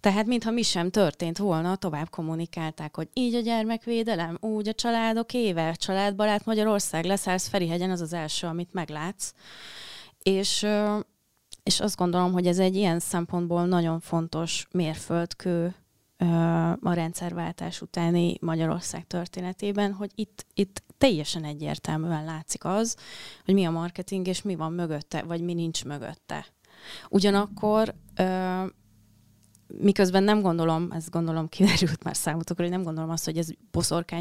[0.00, 5.34] Tehát, mintha mi sem történt volna, tovább kommunikálták, hogy így a gyermekvédelem, úgy a családok
[5.34, 9.34] éve, családbarát Magyarország, leszállsz Ferihegyen, az az első, amit meglátsz.
[10.22, 10.66] És
[11.62, 15.74] és azt gondolom, hogy ez egy ilyen szempontból nagyon fontos mérföldkő
[16.80, 22.96] a rendszerváltás utáni Magyarország történetében, hogy itt, itt teljesen egyértelműen látszik az,
[23.44, 26.46] hogy mi a marketing, és mi van mögötte, vagy mi nincs mögötte.
[27.08, 27.94] Ugyanakkor
[29.66, 33.48] miközben nem gondolom, ezt gondolom kiderült már számotokra, hogy nem gondolom azt, hogy ez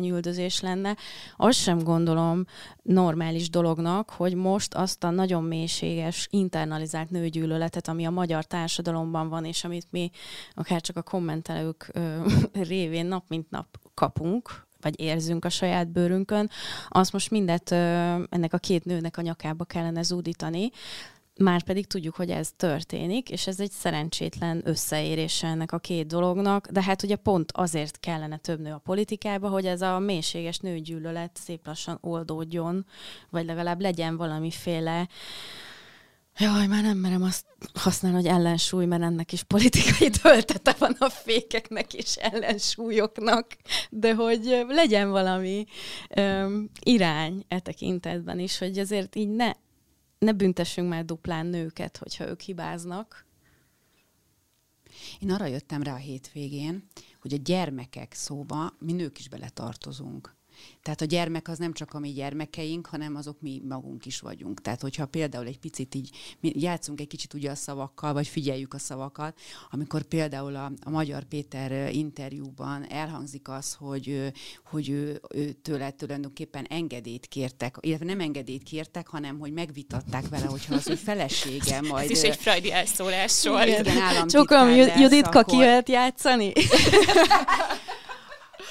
[0.03, 0.97] üldözés lenne,
[1.37, 2.45] azt sem gondolom
[2.81, 9.45] normális dolognak, hogy most azt a nagyon mélységes, internalizált nőgyűlöletet, ami a magyar társadalomban van,
[9.45, 10.11] és amit mi
[10.53, 12.27] akár csak a kommentelők ö,
[12.69, 16.49] révén nap mint nap kapunk, vagy érzünk a saját bőrünkön,
[16.89, 17.75] azt most mindet ö,
[18.29, 20.71] ennek a két nőnek a nyakába kellene zúdítani,
[21.41, 26.67] már pedig tudjuk, hogy ez történik, és ez egy szerencsétlen összeérése ennek a két dolognak,
[26.67, 31.31] de hát ugye pont azért kellene több nő a politikába, hogy ez a mélységes nőgyűlölet
[31.43, 32.85] szép lassan oldódjon,
[33.29, 35.07] vagy legalább legyen valamiféle
[36.37, 41.09] Jaj, már nem merem azt használni, hogy ellensúly, mert ennek is politikai töltete van a
[41.09, 43.47] fékeknek és ellensúlyoknak,
[43.89, 45.65] de hogy legyen valami
[46.17, 49.51] um, irány e tekintetben is, hogy azért így ne
[50.25, 53.25] ne büntessünk már duplán nőket, hogyha ők hibáznak.
[55.19, 56.87] Én arra jöttem rá a hétvégén,
[57.21, 60.35] hogy a gyermekek szóba mi nők is beletartozunk.
[60.81, 64.61] Tehát a gyermek az nem csak a mi gyermekeink, hanem azok mi magunk is vagyunk.
[64.61, 66.09] Tehát, hogyha például egy picit így
[66.41, 71.23] játszunk egy kicsit ugye a szavakkal, vagy figyeljük a szavakat, amikor például a, a Magyar
[71.23, 74.31] Péter interjúban elhangzik az, hogy,
[74.65, 80.45] hogy ő, ő tőle tulajdonképpen engedélyt kértek, illetve nem engedélyt kértek, hanem hogy megvitatták vele,
[80.45, 82.11] hogyha az ő felesége majd...
[82.11, 83.67] Ez is egy frajdi elszólás sor.
[83.67, 84.51] Igen, Csak
[84.97, 85.83] Juditka akkor...
[85.83, 86.53] ki játszani?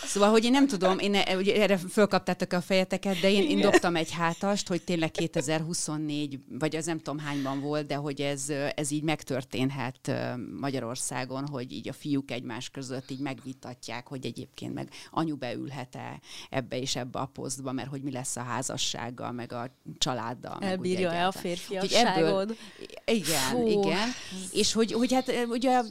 [0.04, 3.96] Szóval, hogy én nem tudom, én ugye erre fölkaptátok a fejeteket, de én, én dobtam
[3.96, 8.90] egy hátast, hogy tényleg 2024, vagy az nem tudom hányban volt, de hogy ez, ez
[8.90, 10.12] így megtörténhet
[10.60, 16.78] Magyarországon, hogy így a fiúk egymás között így megvitatják, hogy egyébként meg anyu beülhet-e ebbe
[16.78, 20.58] és ebbe a posztba, mert hogy mi lesz a házassággal, meg a családdal.
[20.60, 22.56] Elbírja-e a férfiasságod?
[23.04, 23.66] igen, Fú.
[23.66, 24.08] igen.
[24.52, 25.82] És hogy, hogy hát ugye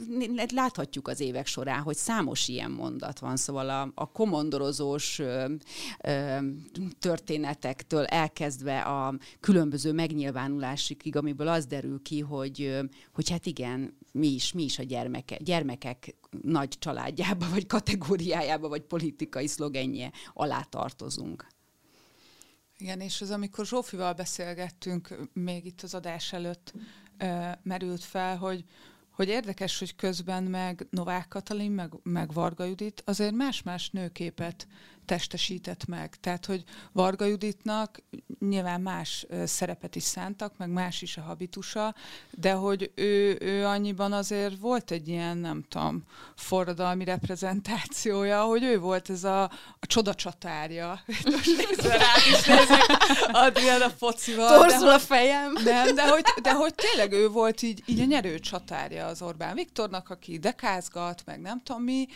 [0.54, 5.54] láthatjuk az évek során, hogy számos ilyen mondat van, szóval a, a komondorozós ö,
[6.04, 6.38] ö,
[6.98, 12.80] történetektől elkezdve a különböző megnyilvánulásig, amiből az derül ki, hogy,
[13.12, 18.82] hogy hát igen, mi is, mi is a gyermeke, gyermekek nagy családjába, vagy kategóriájába, vagy
[18.82, 21.46] politikai szlogenje alá tartozunk.
[22.78, 26.72] Igen, és az, amikor Zsófival beszélgettünk, még itt az adás előtt
[27.62, 28.64] merült fel, hogy,
[29.20, 34.66] hogy érdekes, hogy közben meg Novák Katalin, meg, meg Varga Judit azért más-más nőképet
[35.10, 36.16] testesített meg.
[36.20, 38.02] Tehát, hogy Varga Juditnak
[38.38, 41.94] nyilván más szerepet is szántak, meg más is a habitusa,
[42.30, 46.02] de hogy ő, ő annyiban azért volt egy ilyen, nem tudom,
[46.36, 49.42] forradalmi reprezentációja, hogy ő volt ez a,
[49.80, 51.00] a csoda csatárja.
[51.30, 52.86] Most rá is nézek
[53.32, 54.58] Adrián a focival.
[54.58, 55.52] Torzul a fejem.
[55.64, 59.54] Nem, de hogy, de hogy tényleg ő volt így, így a nyerő csatárja az Orbán
[59.54, 62.08] Viktornak, aki dekázgat, meg nem tudom mi,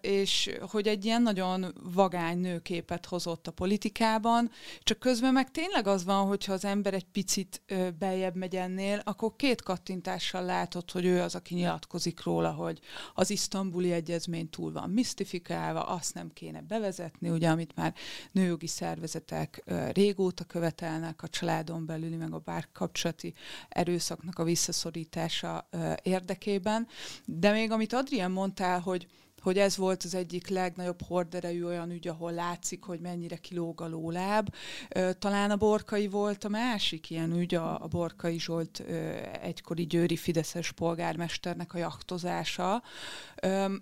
[0.00, 4.50] és hogy egy ilyen nagyon vagány nőképet hozott a politikában,
[4.82, 7.62] csak közben meg tényleg az van, hogyha az ember egy picit
[7.98, 12.80] beljebb megy ennél, akkor két kattintással látod, hogy ő az, aki nyilatkozik róla, hogy
[13.14, 17.94] az isztambuli egyezmény túl van misztifikálva, azt nem kéne bevezetni, ugye, amit már
[18.32, 23.34] nőjogi szervezetek régóta követelnek a családon belüli, meg a bárkapcsolati
[23.68, 25.68] erőszaknak a visszaszorítása
[26.02, 26.86] érdekében.
[27.24, 29.06] De még amit Adrián mondtál, hogy
[29.48, 33.88] hogy ez volt az egyik legnagyobb horderejű olyan ügy, ahol látszik, hogy mennyire kilóg a
[33.88, 34.54] lóláb.
[35.18, 38.84] Talán a Borkai volt a másik ilyen ügy, a, Borkai Zsolt
[39.42, 42.82] egykori győri Fideszes polgármesternek a jaktozása.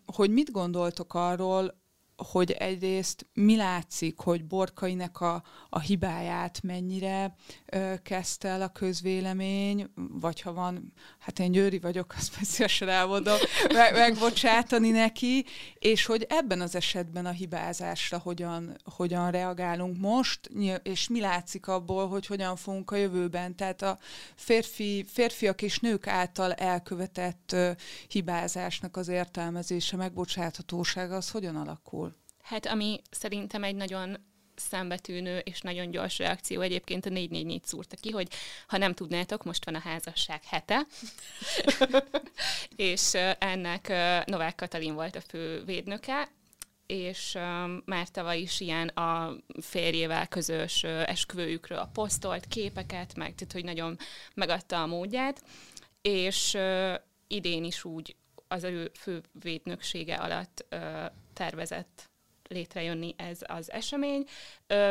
[0.07, 1.86] Hogy mit gondoltok arról,
[2.17, 7.35] hogy egyrészt mi látszik, hogy Borkainek a, a hibáját mennyire
[7.67, 13.37] ö, kezdte el a közvélemény, vagy ha van, hát én Győri vagyok, azt szívesen elmondom,
[13.73, 15.45] meg, megbocsátani neki,
[15.79, 20.51] és hogy ebben az esetben a hibázásra hogyan, hogyan reagálunk most,
[20.83, 23.57] és mi látszik abból, hogy hogyan fogunk a jövőben.
[23.57, 23.99] Tehát a
[24.35, 27.71] férfi, férfiak és nők által elkövetett ö,
[28.09, 32.06] hibázásnak az értelmezése, megbocsáthatósága, az hogyan alakul?
[32.47, 34.17] Hát ami szerintem egy nagyon
[34.55, 38.29] szembetűnő és nagyon gyors reakció egyébként a 444 szúrta ki, hogy
[38.67, 40.87] ha nem tudnátok, most van a házasság hete,
[42.93, 43.89] és ennek
[44.27, 46.29] Novák Katalin volt a fő védnöke,
[46.87, 53.35] és um, már tavaly is ilyen a férjével közös uh, esküvőjükről a posztolt képeket, meg
[53.35, 53.99] tehát, hogy nagyon
[54.35, 55.43] megadta a módját,
[56.03, 56.95] és uh,
[57.27, 58.17] idén is úgy
[58.49, 62.11] az ő fő védnöksége alatt uh, tervezett
[62.49, 64.25] létrejönni ez az esemény,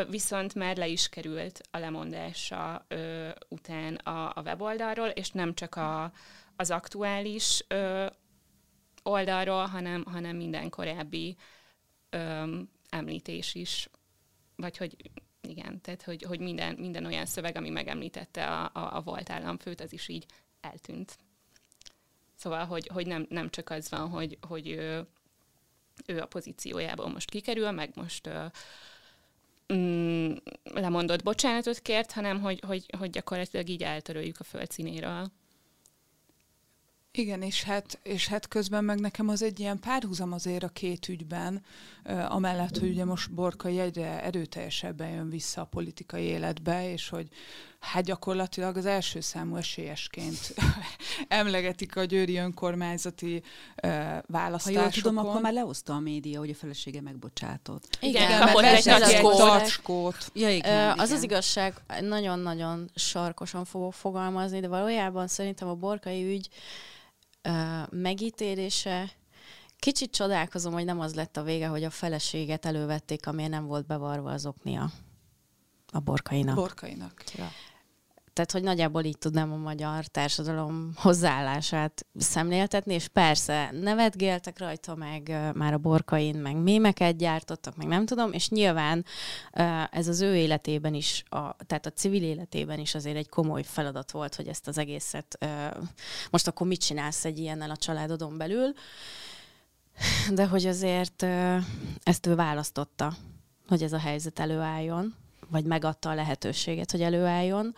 [0.09, 2.85] viszont már le is került a lemondása
[3.49, 6.11] után a, a weboldalról, és nem csak a,
[6.55, 7.65] az aktuális
[9.03, 11.37] oldalról, hanem, hanem minden korábbi
[12.89, 13.89] említés is,
[14.55, 14.95] vagy hogy
[15.41, 19.81] igen, tehát hogy, hogy minden, minden olyan szöveg, ami megemlítette a, a, a volt államfőt,
[19.81, 20.25] az is így
[20.61, 21.17] eltűnt.
[22.35, 24.79] Szóval, hogy, hogy nem, nem csak az van, hogy, hogy
[26.05, 28.29] ő a pozíciójából most kikerül, meg most
[29.73, 30.31] mm,
[30.63, 35.31] lemondott bocsánatot kért, hanem hogy, hogy, hogy gyakorlatilag így eltöröljük a földszínéről.
[37.11, 41.07] Igen, és hát, és hát közben meg nekem az egy ilyen párhuzam azért a két
[41.07, 41.63] ügyben,
[42.27, 47.27] amellett, hogy ugye most Borkai egyre erőteljesebben jön vissza a politikai életbe, és hogy
[47.79, 50.53] hát gyakorlatilag az első számú esélyesként
[51.27, 53.43] emlegetik a győri önkormányzati
[53.83, 53.91] uh,
[54.27, 54.75] választásokon.
[54.75, 57.97] Ha jól tudom, akkor már lehozta a média, hogy a felesége megbocsátott.
[57.99, 58.83] Igen, igen kapott egy
[59.21, 60.31] tacskót.
[60.33, 61.17] Ja, igen, uh, az igen.
[61.17, 66.49] az igazság, nagyon-nagyon sarkosan fogok fogalmazni, de valójában szerintem a borkai ügy
[67.43, 69.11] uh, megítélése
[69.79, 73.85] Kicsit csodálkozom, hogy nem az lett a vége, hogy a feleséget elővették, ami nem volt
[73.85, 74.91] bevarva az oknia
[75.91, 76.55] a borkainak.
[76.55, 77.51] Borkainak, ja.
[78.33, 85.51] Tehát, hogy nagyjából így tudnám a magyar társadalom hozzáállását szemléltetni, és persze nevetgéltek rajta, meg
[85.53, 89.05] már a borkain, meg mémeket gyártottak, meg nem tudom, és nyilván
[89.91, 94.11] ez az ő életében is, a, tehát a civil életében is azért egy komoly feladat
[94.11, 95.45] volt, hogy ezt az egészet,
[96.31, 98.73] most akkor mit csinálsz egy ilyennel a családodon belül,
[100.33, 101.23] de hogy azért
[102.03, 103.13] ezt ő választotta,
[103.67, 105.15] hogy ez a helyzet előálljon
[105.49, 107.75] vagy megadta a lehetőséget, hogy előálljon.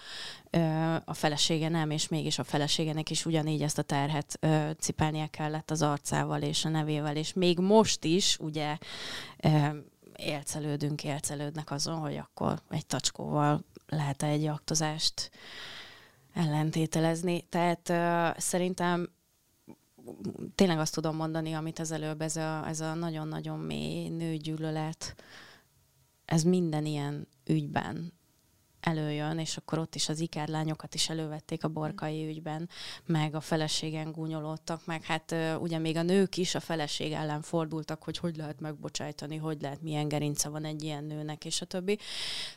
[1.06, 4.40] A felesége nem, és mégis a feleségenek is ugyanígy ezt a terhet
[4.80, 8.78] cipelnie kellett az arcával és a nevével, és még most is ugye
[10.16, 15.32] élcelődünk, élcelődnek azon, hogy akkor egy tacskóval lehet-e egy aktozást
[16.34, 17.42] ellentételezni.
[17.42, 19.10] Tehát uh, szerintem
[20.56, 25.16] tényleg azt tudom mondani, amit az előbb, ez a, ez a nagyon-nagyon mély nőgyűlölet,
[26.26, 28.14] ez minden ilyen ügyben
[28.80, 32.70] előjön, és akkor ott is az ikárlányokat is elővették a borkai ügyben,
[33.06, 38.04] meg a feleségen gúnyolódtak, meg hát ugye még a nők is a feleség ellen fordultak,
[38.04, 42.00] hogy hogy lehet megbocsájtani, hogy lehet, milyen gerince van egy ilyen nőnek, és a többi.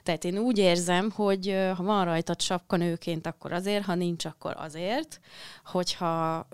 [0.03, 4.55] Tehát én úgy érzem, hogy ha van rajta sapka nőként, akkor azért, ha nincs, akkor
[4.57, 5.21] azért,
[5.65, 6.49] hogyha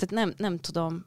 [0.00, 1.06] tehát nem, nem tudom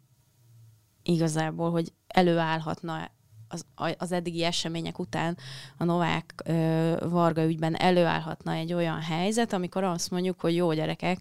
[1.04, 3.12] igazából, hogy előállhatna
[3.48, 3.66] az,
[3.98, 5.38] az eddigi események után
[5.78, 11.20] a Novák ö, Varga ügyben előállhatna egy olyan helyzet, amikor azt mondjuk, hogy jó gyerekek,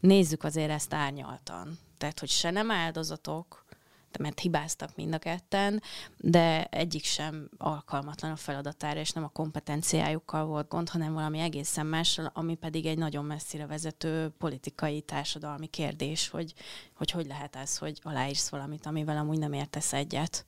[0.00, 1.78] nézzük azért ezt árnyaltan.
[1.98, 3.61] Tehát, hogy se nem áldozatok,
[4.18, 5.82] mert hibáztak mind a ketten,
[6.16, 11.86] de egyik sem alkalmatlan a feladatára, és nem a kompetenciájukkal volt gond, hanem valami egészen
[11.86, 16.54] mással, ami pedig egy nagyon messzire vezető politikai, társadalmi kérdés, hogy
[17.02, 20.46] hogy, hogy lehet ez, hogy aláírsz valamit, amivel amúgy nem értesz egyet.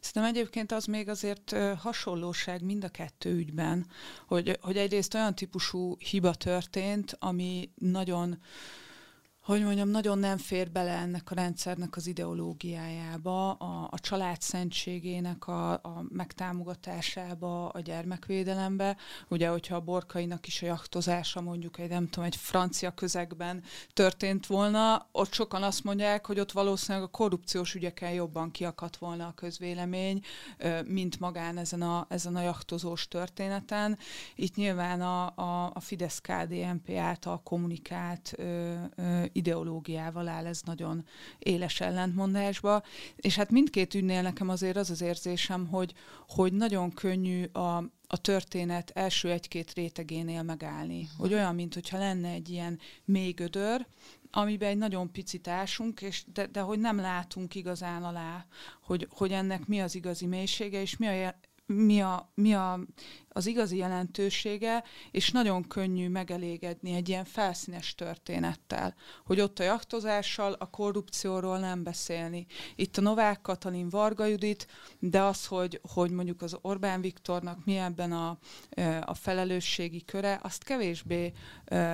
[0.00, 3.86] Szerintem egyébként az még azért hasonlóság mind a kettő ügyben,
[4.26, 8.38] hogy, hogy egyrészt olyan típusú hiba történt, ami nagyon
[9.46, 15.46] hogy mondjam, nagyon nem fér bele ennek a rendszernek az ideológiájába, a, a család szentségének
[15.46, 18.96] a, a megtámogatásába, a gyermekvédelembe.
[19.28, 24.46] Ugye, hogyha a borkainak is a jaktozása mondjuk egy, nem tudom, egy francia közegben történt
[24.46, 29.34] volna, ott sokan azt mondják, hogy ott valószínűleg a korrupciós ügyeken jobban kiakadt volna a
[29.34, 30.20] közvélemény,
[30.84, 33.98] mint magán ezen a, ezen a jaktozós történeten.
[34.34, 38.34] Itt nyilván a, a, a Fidesz-KDNP által kommunikált
[39.36, 41.04] ideológiával áll ez nagyon
[41.38, 42.82] éles ellentmondásba,
[43.16, 45.94] és hát mindkét ügynél nekem azért az az érzésem, hogy,
[46.28, 51.08] hogy nagyon könnyű a, a történet első egy-két rétegénél megállni.
[51.18, 53.86] Hogy olyan, mintha lenne egy ilyen mély gödör,
[54.30, 58.46] amiben egy nagyon picit ásunk, és de, de hogy nem látunk igazán alá,
[58.82, 61.34] hogy, hogy ennek mi az igazi mélysége, és mi a
[61.66, 62.80] mi, a, mi a,
[63.28, 70.52] az igazi jelentősége, és nagyon könnyű megelégedni egy ilyen felszínes történettel, hogy ott a jaktozással,
[70.52, 72.46] a korrupcióról nem beszélni.
[72.76, 74.66] Itt a Novák Katalin Varga Judit,
[74.98, 78.38] de az, hogy, hogy mondjuk az Orbán Viktornak mi ebben a,
[79.00, 81.32] a felelősségi köre, azt kevésbé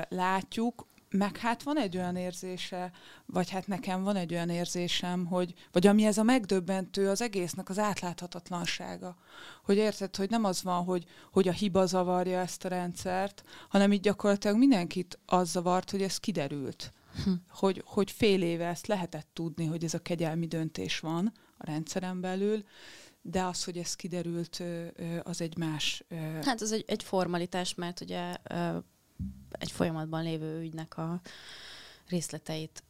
[0.08, 2.92] látjuk, meg hát van egy olyan érzése,
[3.26, 7.68] vagy hát nekem van egy olyan érzésem, hogy, vagy ami ez a megdöbbentő az egésznek
[7.68, 9.16] az átláthatatlansága.
[9.64, 13.92] Hogy érted, hogy nem az van, hogy, hogy a hiba zavarja ezt a rendszert, hanem
[13.92, 16.92] így gyakorlatilag mindenkit az zavart, hogy ez kiderült.
[17.24, 17.30] Hm.
[17.48, 22.20] Hogy, hogy fél éve ezt lehetett tudni, hogy ez a kegyelmi döntés van a rendszeren
[22.20, 22.64] belül,
[23.22, 24.62] de az, hogy ez kiderült,
[25.22, 26.04] az egy más...
[26.42, 28.36] Hát az egy, egy formalitás, mert ugye
[29.62, 31.20] egy folyamatban lévő ügynek a
[32.08, 32.82] részleteit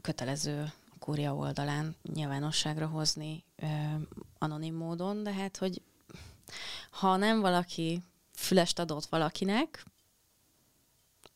[0.00, 3.66] kötelező a kúria oldalán nyilvánosságra hozni ö,
[4.38, 5.82] anonim módon, de hát, hogy
[6.90, 8.02] ha nem valaki
[8.34, 9.84] fülest adott valakinek,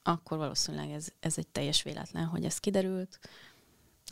[0.03, 3.19] akkor valószínűleg ez, ez egy teljes véletlen, hogy ez kiderült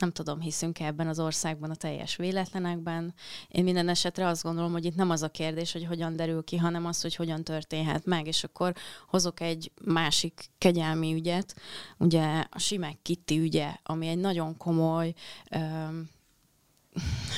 [0.03, 3.13] nem tudom, hiszünk -e ebben az országban a teljes véletlenekben.
[3.47, 6.57] Én minden esetre azt gondolom, hogy itt nem az a kérdés, hogy hogyan derül ki,
[6.57, 8.73] hanem az, hogy hogyan történhet meg, és akkor
[9.07, 11.55] hozok egy másik kegyelmi ügyet,
[11.97, 15.13] ugye a Simek Kitti ügye, ami egy nagyon komoly
[15.49, 16.09] öm,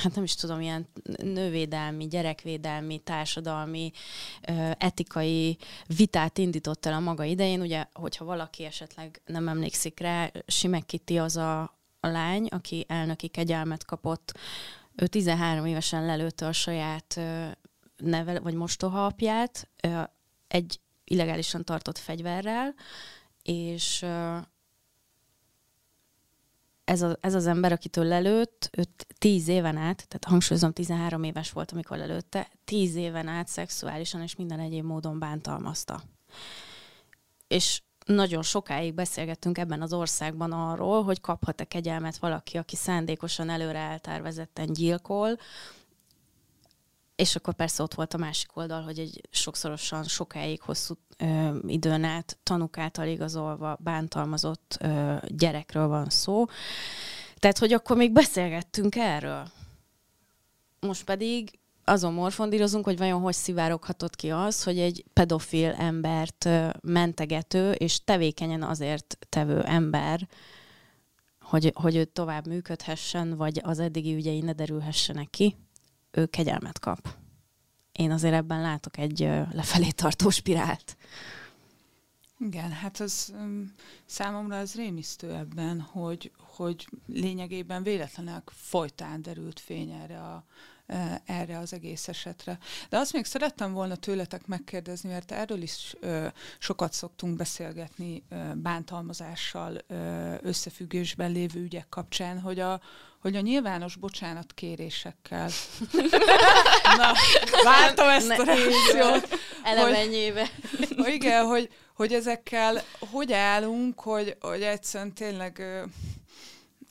[0.02, 0.88] hát nem is tudom, ilyen
[1.22, 3.92] nővédelmi, gyerekvédelmi, társadalmi,
[4.78, 5.58] etikai
[5.96, 7.60] vitát indított el a maga idején.
[7.60, 11.75] Ugye, hogyha valaki esetleg nem emlékszik rá, Simek Kitti az a,
[12.06, 14.38] a lány, aki elnöki kegyelmet kapott,
[14.94, 17.20] ő 13 évesen lelőtte a saját
[17.96, 19.68] nevel, vagy mostoha apját
[20.48, 22.74] egy illegálisan tartott fegyverrel,
[23.42, 24.04] és
[26.84, 31.50] ez, a, ez az ember, akitől lelőtt, őt tíz éven át, tehát hangsúlyozom, 13 éves
[31.50, 36.02] volt, amikor lelőtte, tíz éven át szexuálisan és minden egyéb módon bántalmazta.
[37.48, 43.78] És nagyon sokáig beszélgettünk ebben az országban arról, hogy kaphat-e kegyelmet valaki, aki szándékosan előre
[43.78, 45.38] eltervezetten gyilkol,
[47.16, 52.04] és akkor persze ott volt a másik oldal, hogy egy sokszorosan sokáig, hosszú ö, időn
[52.04, 56.44] át tanuk által igazolva bántalmazott ö, gyerekről van szó.
[57.38, 59.50] Tehát, hogy akkor még beszélgettünk erről.
[60.80, 66.48] Most pedig azon morfondírozunk, hogy vajon hogy szivároghatott ki az, hogy egy pedofil embert
[66.80, 70.28] mentegető és tevékenyen azért tevő ember,
[71.40, 75.56] hogy, hogy ő tovább működhessen, vagy az eddigi ügyei ne derülhessenek ki,
[76.10, 77.08] ő kegyelmet kap.
[77.92, 79.18] Én azért ebben látok egy
[79.52, 80.96] lefelé tartó spirált.
[82.38, 83.34] Igen, hát az
[84.04, 90.44] számomra az rémisztő ebben, hogy, hogy lényegében véletlenek folytán derült fény erre a,
[91.24, 92.58] erre az egész esetre.
[92.88, 95.94] De azt még szerettem volna tőletek megkérdezni, mert erről is
[96.58, 99.78] sokat szoktunk beszélgetni bántalmazással
[100.42, 102.80] összefüggésben lévő ügyek kapcsán, hogy a,
[103.20, 105.50] hogy a nyilvános bocsánat kérésekkel.
[106.98, 107.12] Na,
[107.64, 109.28] váltom ezt a reakciót.
[109.64, 110.50] Elemenyébe.
[110.96, 115.62] Hogy, igen, hogy, hogy ezekkel hogy állunk, hogy, hogy egyszerűen tényleg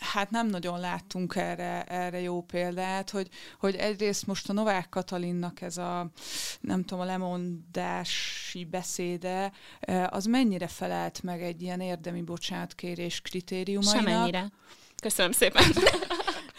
[0.05, 3.27] hát nem nagyon láttunk erre, erre jó példát, hogy,
[3.59, 6.09] hogy egyrészt most a Novák Katalinnak ez a,
[6.61, 9.51] nem tudom, a lemondási beszéde,
[10.09, 14.03] az mennyire felelt meg egy ilyen érdemi bocsánatkérés kritériumainak?
[14.03, 14.51] Semennyire.
[15.01, 15.63] Köszönöm szépen.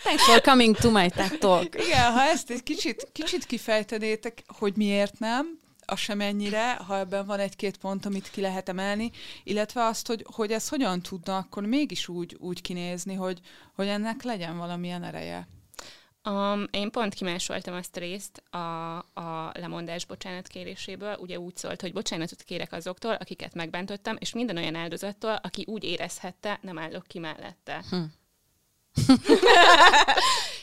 [0.02, 1.74] Thanks for coming to my TED Talk.
[1.86, 7.26] Igen, ha ezt egy kicsit, kicsit kifejtenétek, hogy miért nem, az sem ennyire, ha ebben
[7.26, 9.10] van egy-két pont, amit ki lehet emelni,
[9.44, 13.40] illetve azt, hogy, hogy ez hogyan tudna akkor mégis úgy, úgy kinézni, hogy,
[13.74, 15.48] hogy ennek legyen valamilyen ereje.
[16.28, 21.16] Um, én pont kimásoltam azt a részt a, a lemondás bocsánat kéréséből.
[21.20, 25.84] Ugye úgy szólt, hogy bocsánatot kérek azoktól, akiket megbántottam, és minden olyan áldozattól, aki úgy
[25.84, 27.84] érezhette, nem állok ki mellette.
[27.90, 28.02] Hm.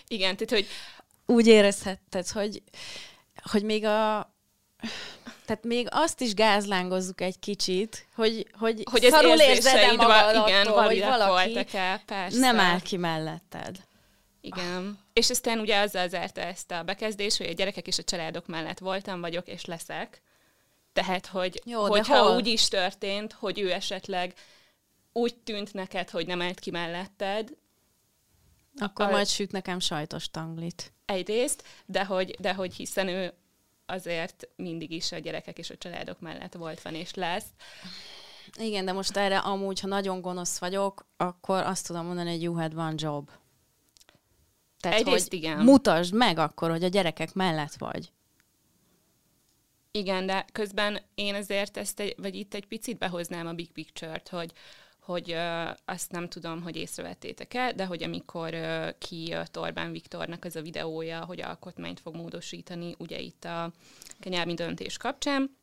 [0.07, 0.67] Igen, tehát hogy...
[1.25, 2.63] Úgy érezhetted, hogy,
[3.51, 4.32] hogy még a,
[5.45, 10.83] tehát még azt is gázlángozzuk egy kicsit, hogy, hogy, hogy szarul érzed magad igen, attól,
[10.83, 12.39] hogy valaki el, persze.
[12.39, 13.77] nem áll ki melletted.
[14.41, 14.99] Igen.
[15.13, 18.79] És aztán ugye azzal zárta ezt a bekezdés, hogy a gyerekek és a családok mellett
[18.79, 20.21] voltam, vagyok és leszek.
[20.93, 22.35] Tehát, hogy Jó, hogyha hol?
[22.35, 24.33] úgy is történt, hogy ő esetleg
[25.11, 27.49] úgy tűnt neked, hogy nem állt ki melletted,
[28.77, 30.93] akkor a, majd süt nekem sajtos tanglit.
[31.05, 33.33] Egyrészt, de hogy, de hogy hiszen ő
[33.85, 37.45] azért mindig is a gyerekek és a családok mellett volt, van és lesz.
[38.59, 42.53] Igen, de most erre amúgy, ha nagyon gonosz vagyok, akkor azt tudom mondani, hogy you
[42.53, 43.29] had one job.
[44.79, 45.59] Tehát, Egyrészt hogy igen.
[45.59, 48.11] mutasd meg akkor, hogy a gyerekek mellett vagy.
[49.91, 54.29] Igen, de közben én azért ezt, egy, vagy itt egy picit behoznám a big picture-t,
[54.29, 54.51] hogy,
[55.05, 60.55] hogy uh, azt nem tudom, hogy észrevettétek-e, de hogy amikor uh, kijött Orbán Viktornak az
[60.55, 63.71] a videója, hogy alkotmányt fog módosítani, ugye itt a
[64.19, 65.57] kenyelmi döntés kapcsán,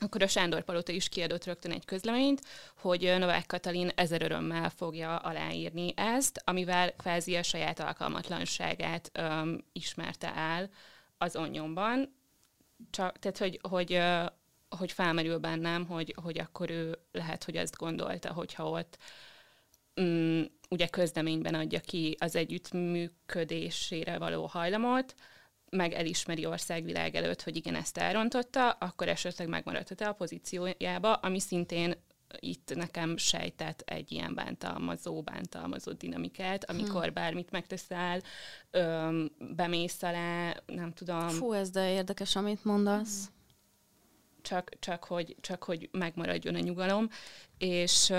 [0.00, 2.40] akkor a Sándor Palota is kiadott rögtön egy közleményt,
[2.76, 10.34] hogy Novák Katalin ezer örömmel fogja aláírni ezt, amivel Felzi a saját alkalmatlanságát um, ismerte
[10.34, 10.68] el
[11.18, 12.14] az onyomban.
[12.90, 14.00] Csak, tehát, hogy, hogy
[14.68, 18.98] hogy felmerül bennem, hogy, hogy akkor ő lehet, hogy azt gondolta, hogyha ott
[19.96, 25.14] um, ugye közleményben adja ki az együttműködésére való hajlamot,
[25.70, 31.94] meg elismeri országvilág előtt, hogy igen, ezt elrontotta, akkor esetleg megmaradhat a pozíciójába, ami szintén
[32.38, 37.12] itt nekem sejtett egy ilyen bántalmazó, bántalmazó dinamikát, amikor hmm.
[37.12, 38.20] bármit megteszel,
[38.70, 41.28] öm, bemész alá, nem tudom.
[41.28, 43.26] Fú, ez de érdekes, amit mondasz.
[43.26, 43.36] Hmm
[44.48, 47.08] csak, csak, hogy, csak hogy megmaradjon a nyugalom,
[47.58, 48.12] és,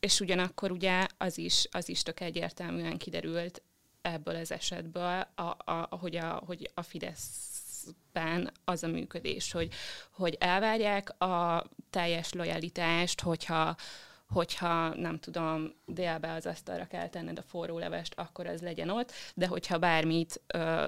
[0.00, 3.62] és ugyanakkor ugye az is, az is tök egyértelműen kiderült
[4.02, 9.72] ebből az esetből, a, a, hogy, a, hogy a Fideszben az a működés, hogy,
[10.10, 13.76] hogy elvárják a teljes lojalitást, hogyha,
[14.28, 19.12] hogyha nem tudom, délbe az asztalra kell tenned a forró levest, akkor az legyen ott,
[19.34, 20.42] de hogyha bármit,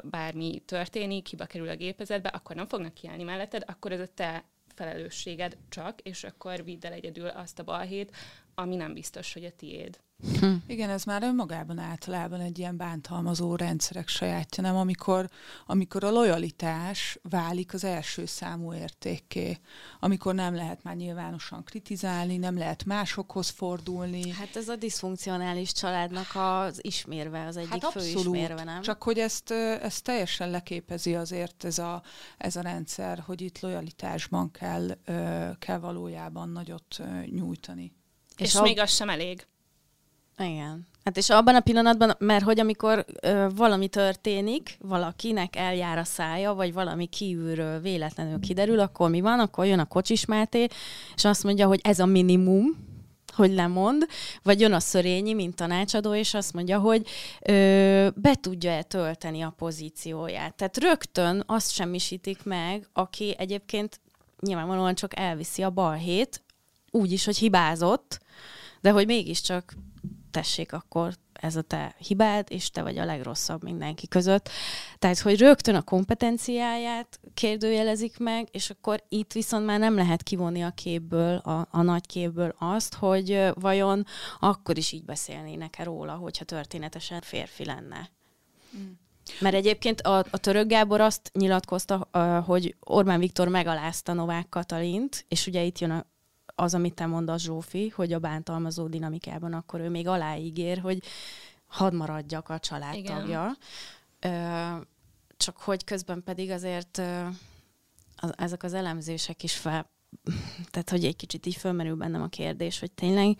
[0.04, 4.44] bármi történik, hiba kerül a gépezetbe, akkor nem fognak kiállni melletted, akkor ez a te
[4.82, 8.16] felelősséged csak, és akkor vidd el egyedül azt a balhét,
[8.54, 10.00] ami nem biztos, hogy a tiéd.
[10.40, 10.54] Hm.
[10.66, 14.76] Igen, ez már önmagában általában egy ilyen bántalmazó rendszerek sajátja, nem?
[14.76, 15.28] Amikor,
[15.66, 19.58] amikor a lojalitás válik az első számú értékké,
[20.00, 24.30] amikor nem lehet már nyilvánosan kritizálni, nem lehet másokhoz fordulni.
[24.30, 28.82] Hát ez a diszfunkcionális családnak az ismérve, az egyik hát fő abszolút, ismérve, nem?
[28.82, 32.02] Csak hogy ezt, ezt teljesen leképezi azért ez a,
[32.38, 34.96] ez a rendszer, hogy itt lojalitásban kell,
[35.58, 37.92] kell valójában nagyot nyújtani.
[38.42, 38.62] És, és a...
[38.62, 39.46] még az sem elég.
[40.38, 40.86] Igen.
[41.04, 46.54] Hát és abban a pillanatban, mert hogy amikor ö, valami történik, valakinek eljár a szája,
[46.54, 49.40] vagy valami kívülről véletlenül kiderül, akkor mi van?
[49.40, 50.66] Akkor jön a kocsis Máté,
[51.14, 52.90] és azt mondja, hogy ez a minimum,
[53.34, 54.06] hogy lemond,
[54.42, 57.06] vagy jön a szörényi, mint tanácsadó, és azt mondja, hogy
[57.40, 60.54] ö, be tudja-e tölteni a pozícióját.
[60.54, 64.00] Tehát rögtön azt semmisítik meg, aki egyébként
[64.40, 66.42] nyilvánvalóan csak elviszi a balhét,
[66.90, 68.20] úgy is, hogy hibázott,
[68.82, 69.74] de hogy mégiscsak
[70.30, 74.48] tessék, akkor ez a te hibád, és te vagy a legrosszabb mindenki között.
[74.98, 80.62] Tehát, hogy rögtön a kompetenciáját kérdőjelezik meg, és akkor itt viszont már nem lehet kivonni
[80.62, 84.06] a képből, a, a nagy képből azt, hogy vajon
[84.40, 88.10] akkor is így beszélnének-e róla, hogyha történetesen férfi lenne.
[88.76, 88.90] Mm.
[89.40, 92.08] Mert egyébként a, a török Gábor azt nyilatkozta,
[92.46, 96.06] hogy Orbán Viktor megalázta Novák Katalint, és ugye itt jön a,
[96.54, 101.02] az, amit te mondasz, Zsófi, hogy a bántalmazó dinamikában akkor ő még aláígér, hogy
[101.66, 103.56] hadd maradjak a családtagja.
[104.20, 104.86] Igen.
[105.36, 107.02] Csak hogy közben pedig azért
[108.36, 109.90] ezek az elemzések is fel,
[110.70, 113.38] tehát hogy egy kicsit így fölmerül bennem a kérdés, hogy tényleg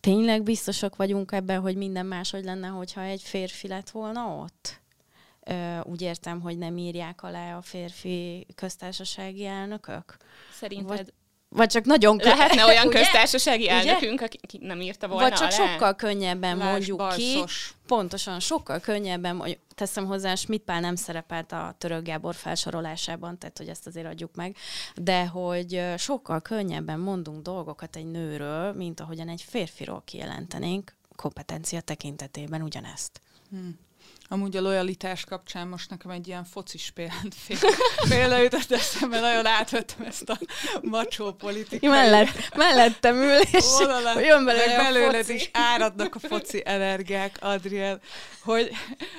[0.00, 4.80] tényleg biztosak vagyunk ebben, hogy minden máshogy lenne, hogyha egy férfi lett volna ott?
[5.82, 10.16] úgy értem, hogy nem írják alá a férfi köztársasági elnökök?
[10.52, 10.96] Szerinted?
[10.96, 11.12] Vagy,
[11.48, 12.16] vagy csak nagyon...
[12.22, 12.98] Lehetne olyan ugye?
[12.98, 15.70] köztársasági elnökünk, aki nem írta volna Vagy csak alá?
[15.70, 17.68] sokkal könnyebben Lásd, mondjuk balszos.
[17.68, 17.74] ki.
[17.86, 23.58] Pontosan, sokkal könnyebben, mondjuk, teszem hozzá, Schmidt Pál nem szerepelt a török Gábor felsorolásában, tehát
[23.58, 24.56] hogy ezt azért adjuk meg,
[24.94, 32.62] de hogy sokkal könnyebben mondunk dolgokat egy nőről, mint ahogyan egy férfiról kijelentenénk kompetencia tekintetében
[32.62, 33.20] ugyanezt.
[33.50, 33.78] Hmm.
[34.30, 36.92] Amúgy a lojalitás kapcsán most nekem egy ilyen focis
[38.08, 40.38] példa jutott eszembe, nagyon átvettem ezt a
[40.82, 41.90] macsó politikát.
[41.90, 48.00] Mellett, mellettem ül, és Vonalat, jön belőle belőled is áradnak a foci energiák, Adriel,
[48.42, 48.70] hogy,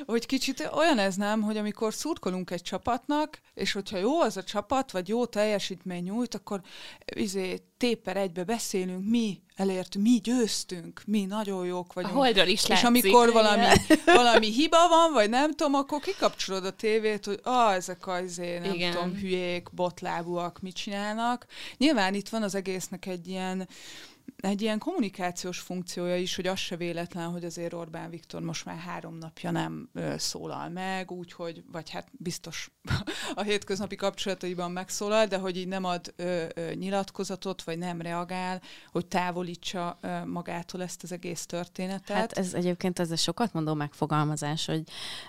[0.06, 4.44] hogy kicsit olyan ez nem, hogy amikor szurkolunk egy csapatnak, és hogyha jó az a
[4.44, 6.62] csapat, vagy jó teljesítmény nyújt, akkor
[7.06, 12.16] izé, téper egybe beszélünk, mi elért, mi győztünk, mi nagyon jók vagyunk.
[12.16, 13.66] A holdról is És amikor valami,
[14.06, 18.58] valami hiba van, vagy nem tudom, akkor kikapcsolod a tévét, hogy ah, ezek az izé,
[18.58, 18.92] nem Igen.
[18.92, 21.46] tudom, hülyék, botlábúak mit csinálnak.
[21.78, 23.68] Nyilván itt van az egésznek egy ilyen
[24.38, 28.78] egy ilyen kommunikációs funkciója is, hogy az se véletlen, hogy azért Orbán Viktor most már
[28.78, 32.72] három napja nem ö, szólal meg, úgyhogy, vagy hát biztos
[33.36, 38.62] a hétköznapi kapcsolataiban megszólal, de hogy így nem ad ö, ö, nyilatkozatot, vagy nem reagál,
[38.92, 42.18] hogy távolítsa ö, magától ezt az egész történetet.
[42.18, 44.84] Hát ez egyébként ez a sokat mondó megfogalmazás, hogy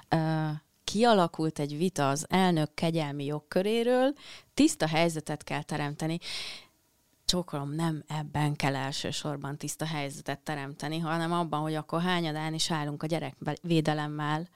[0.09, 0.49] ö,
[0.85, 4.15] kialakult egy vita az elnök kegyelmi jogköréről,
[4.55, 6.19] tiszta helyzetet kell teremteni
[7.31, 13.03] csókolom, nem ebben kell elsősorban tiszta helyzetet teremteni, hanem abban, hogy akkor hányadán is állunk
[13.03, 14.49] a gyerekvédelemmel.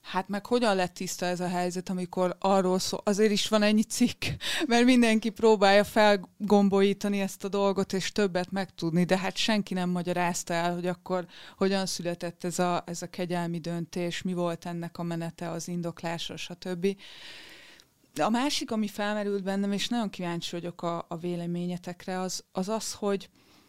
[0.00, 3.82] Hát meg hogyan lett tiszta ez a helyzet, amikor arról szól, azért is van ennyi
[3.82, 4.24] cikk,
[4.66, 10.54] mert mindenki próbálja felgombolítani ezt a dolgot, és többet megtudni, de hát senki nem magyarázta
[10.54, 11.26] el, hogy akkor
[11.56, 16.36] hogyan született ez a, ez a kegyelmi döntés, mi volt ennek a menete, az indoklása,
[16.36, 16.96] stb.
[18.20, 22.92] A másik, ami felmerült bennem, és nagyon kíváncsi vagyok a, a véleményetekre, az, az az,
[22.92, 23.28] hogy,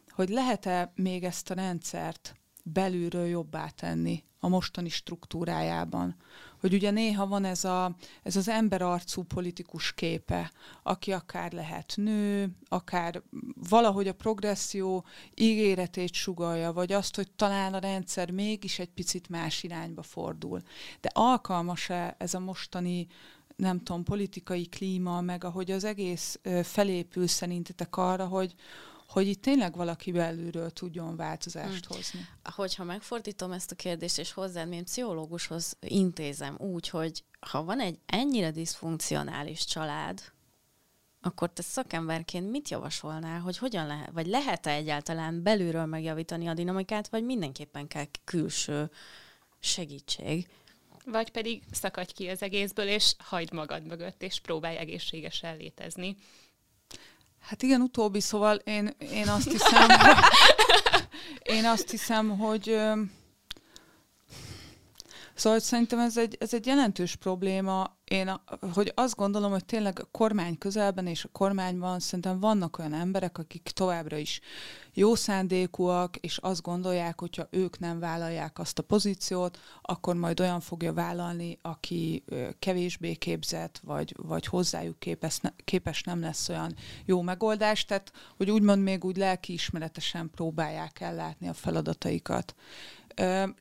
[0.09, 6.15] hogy lehet-e még ezt a rendszert belülről jobbá tenni a mostani struktúrájában.
[6.59, 10.51] Hogy ugye néha van ez, a, ez az emberarcú politikus képe,
[10.83, 13.21] aki akár lehet nő, akár
[13.69, 19.63] valahogy a progresszió ígéretét sugalja, vagy azt, hogy talán a rendszer mégis egy picit más
[19.63, 20.61] irányba fordul.
[21.01, 23.07] De alkalmas-e ez a mostani
[23.55, 28.55] nem tudom, politikai klíma, meg ahogy az egész felépül szerintetek arra, hogy,
[29.07, 31.97] hogy itt tényleg valaki belülről tudjon változást hmm.
[31.97, 32.27] hozni.
[32.43, 37.99] Hogyha megfordítom ezt a kérdést, és hozzád, mint pszichológushoz intézem úgy, hogy ha van egy
[38.05, 40.21] ennyire diszfunkcionális család,
[41.21, 47.07] akkor te szakemberként mit javasolnál, hogy hogyan lehet, vagy lehet-e egyáltalán belülről megjavítani a dinamikát,
[47.07, 48.91] vagy mindenképpen kell külső
[49.59, 50.47] segítség?
[51.05, 56.15] Vagy pedig szakadj ki az egészből, és hagyd magad mögött, és próbálj egészségesen létezni.
[57.39, 59.89] Hát igen, utóbbi, szóval én, én azt hiszem,
[61.57, 62.79] én azt hiszem, hogy
[65.35, 67.97] Szóval szerintem ez egy, ez egy jelentős probléma.
[68.03, 68.41] Én,
[68.73, 73.37] hogy azt gondolom, hogy tényleg a kormány közelben és a kormányban szerintem vannak olyan emberek,
[73.37, 74.39] akik továbbra is
[74.93, 80.59] jó szándékúak, és azt gondolják, hogyha ők nem vállalják azt a pozíciót, akkor majd olyan
[80.59, 82.23] fogja vállalni, aki
[82.59, 86.75] kevésbé képzett, vagy, vagy hozzájuk képes, képes nem lesz olyan
[87.05, 87.85] jó megoldás.
[87.85, 92.55] Tehát, hogy úgymond még úgy lelkiismeretesen próbálják ellátni a feladataikat.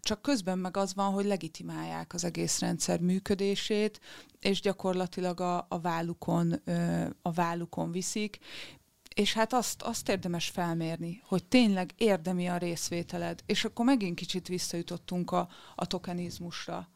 [0.01, 4.01] Csak közben meg az van, hogy legitimálják az egész rendszer működését,
[4.41, 6.53] és gyakorlatilag a, a, vállukon,
[7.23, 8.39] a vállukon viszik,
[9.15, 13.41] és hát azt, azt érdemes felmérni, hogy tényleg érdemi a részvételed.
[13.47, 16.92] És akkor megint kicsit visszajutottunk a, a tokenizmusra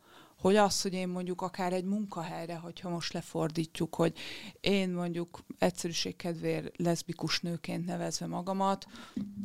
[0.46, 4.18] hogy az, hogy én mondjuk akár egy munkahelyre, hogyha most lefordítjuk, hogy
[4.60, 8.86] én mondjuk egyszerűség kedvéért leszbikus nőként nevezve magamat,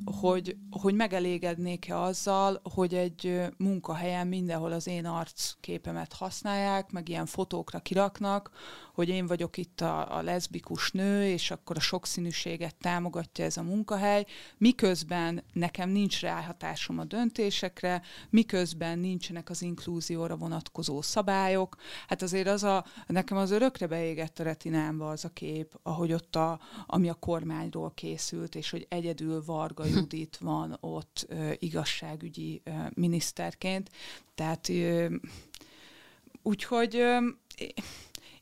[0.06, 7.80] hogy, hogy megelégednék-e azzal, hogy egy munkahelyen mindenhol az én arcképemet használják, meg ilyen fotókra
[7.80, 8.52] kiraknak,
[8.94, 13.64] hogy én vagyok itt a, a leszbikus nő, és akkor a sokszínűséget támogatja ez a
[13.64, 14.26] munkahely,
[14.58, 21.76] miközben nekem nincs ráhatásom a döntésekre, miközben nincsenek az inklúzióra vonatkozó szabályok.
[22.08, 26.36] Hát azért az a, nekem az örökre beégett a retinámba az a kép, ahogy ott
[26.36, 32.72] a, ami a kormányról készült, és hogy egyedül Varga Judit van ott ö, igazságügyi ö,
[32.94, 33.90] miniszterként.
[34.36, 35.16] Tehát ö,
[36.42, 37.18] úgyhogy ö,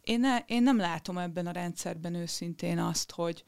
[0.09, 3.43] én, ne, én nem látom ebben a rendszerben őszintén azt, hogy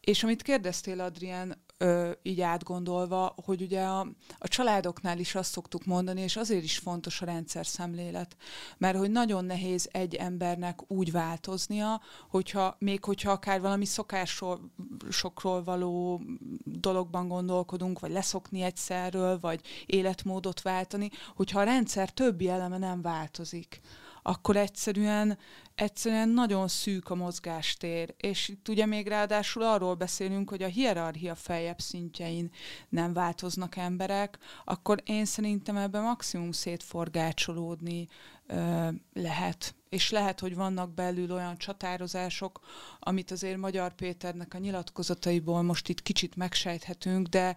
[0.00, 4.00] és amit kérdeztél, Adrián, ö, így átgondolva, hogy ugye a,
[4.38, 8.36] a családoknál is azt szoktuk mondani, és azért is fontos a rendszer szemlélet,
[8.78, 16.22] mert hogy nagyon nehéz egy embernek úgy változnia, hogyha még hogyha akár valami szokásokról való
[16.64, 23.80] dologban gondolkodunk, vagy leszokni egyszerről, vagy életmódot váltani, hogyha a rendszer többi eleme nem változik
[24.22, 25.38] akkor egyszerűen,
[25.74, 28.14] egyszerűen nagyon szűk a mozgástér.
[28.16, 32.50] És itt ugye még ráadásul arról beszélünk, hogy a hierarchia feljebb szintjein
[32.88, 38.08] nem változnak emberek, akkor én szerintem ebben maximum szétforgácsolódni
[38.46, 39.74] ö, lehet.
[39.88, 42.60] És lehet, hogy vannak belül olyan csatározások,
[42.98, 47.56] amit azért Magyar Péternek a nyilatkozataiból most itt kicsit megsejthetünk, de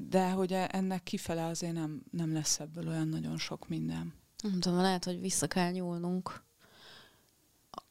[0.00, 4.17] de hogy e, ennek kifele azért nem, nem lesz ebből olyan nagyon sok minden.
[4.42, 6.42] Nem tudom, lehet, hogy vissza kell nyúlnunk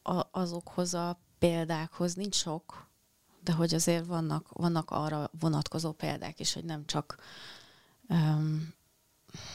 [0.02, 2.14] a, azokhoz a példákhoz.
[2.14, 2.88] Nincs sok,
[3.42, 7.16] de hogy azért vannak, vannak arra vonatkozó példák is, hogy nem csak
[8.08, 8.74] um,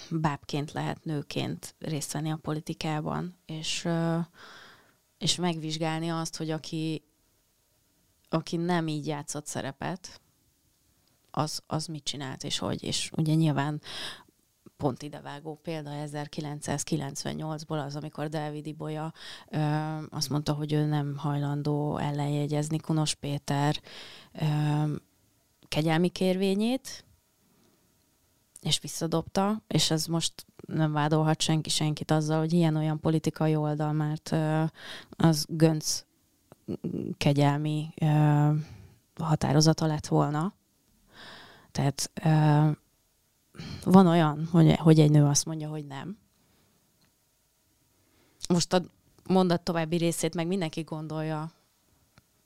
[0.10, 4.26] bábként lehet nőként részt venni a politikában, és, uh,
[5.18, 7.04] és megvizsgálni azt, hogy aki,
[8.30, 10.22] aki nem így játszott szerepet,
[11.36, 12.84] az, az mit csinált, és hogy.
[12.84, 13.82] És ugye nyilván
[14.78, 19.14] pont idevágó példa 1998-ból az, amikor Dávid Ibolya
[19.50, 19.60] ö,
[20.10, 23.82] azt mondta, hogy ő nem hajlandó ellenjegyezni Kunos Péter
[24.32, 24.46] ö,
[25.68, 27.06] kegyelmi kérvényét,
[28.62, 34.32] és visszadobta, és ez most nem vádolhat senki senkit azzal, hogy ilyen-olyan politikai oldal, mert
[34.32, 34.64] ö,
[35.10, 36.04] az Gönc
[37.18, 38.50] kegyelmi ö,
[39.16, 40.54] határozata lett volna.
[41.72, 42.70] Tehát ö,
[43.84, 46.18] van olyan, hogy, hogy egy nő azt mondja, hogy nem.
[48.50, 48.82] Most a
[49.28, 51.52] mondat további részét meg mindenki gondolja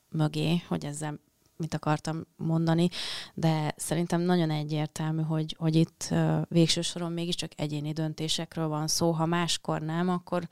[0.08, 1.20] mögé, hogy ezzel
[1.56, 2.88] mit akartam mondani,
[3.34, 6.14] de szerintem nagyon egyértelmű, hogy, hogy itt
[6.48, 9.10] végső soron mégiscsak egyéni döntésekről van szó.
[9.10, 10.48] Ha máskor nem, akkor,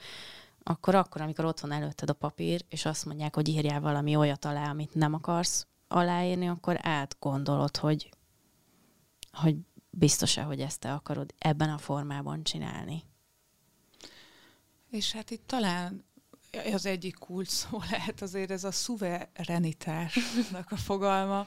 [0.62, 4.44] akkor akkor, amikor ott van előtted a papír, és azt mondják, hogy írjál valami olyat
[4.44, 8.10] alá, amit nem akarsz aláírni, akkor átgondolod, hogy,
[9.32, 9.56] hogy
[9.98, 13.02] biztos-e, hogy ezt te akarod ebben a formában csinálni?
[14.90, 16.04] És hát itt talán
[16.72, 21.46] az egyik kulcs szó lehet azért ez a szuverenitásnak a fogalma,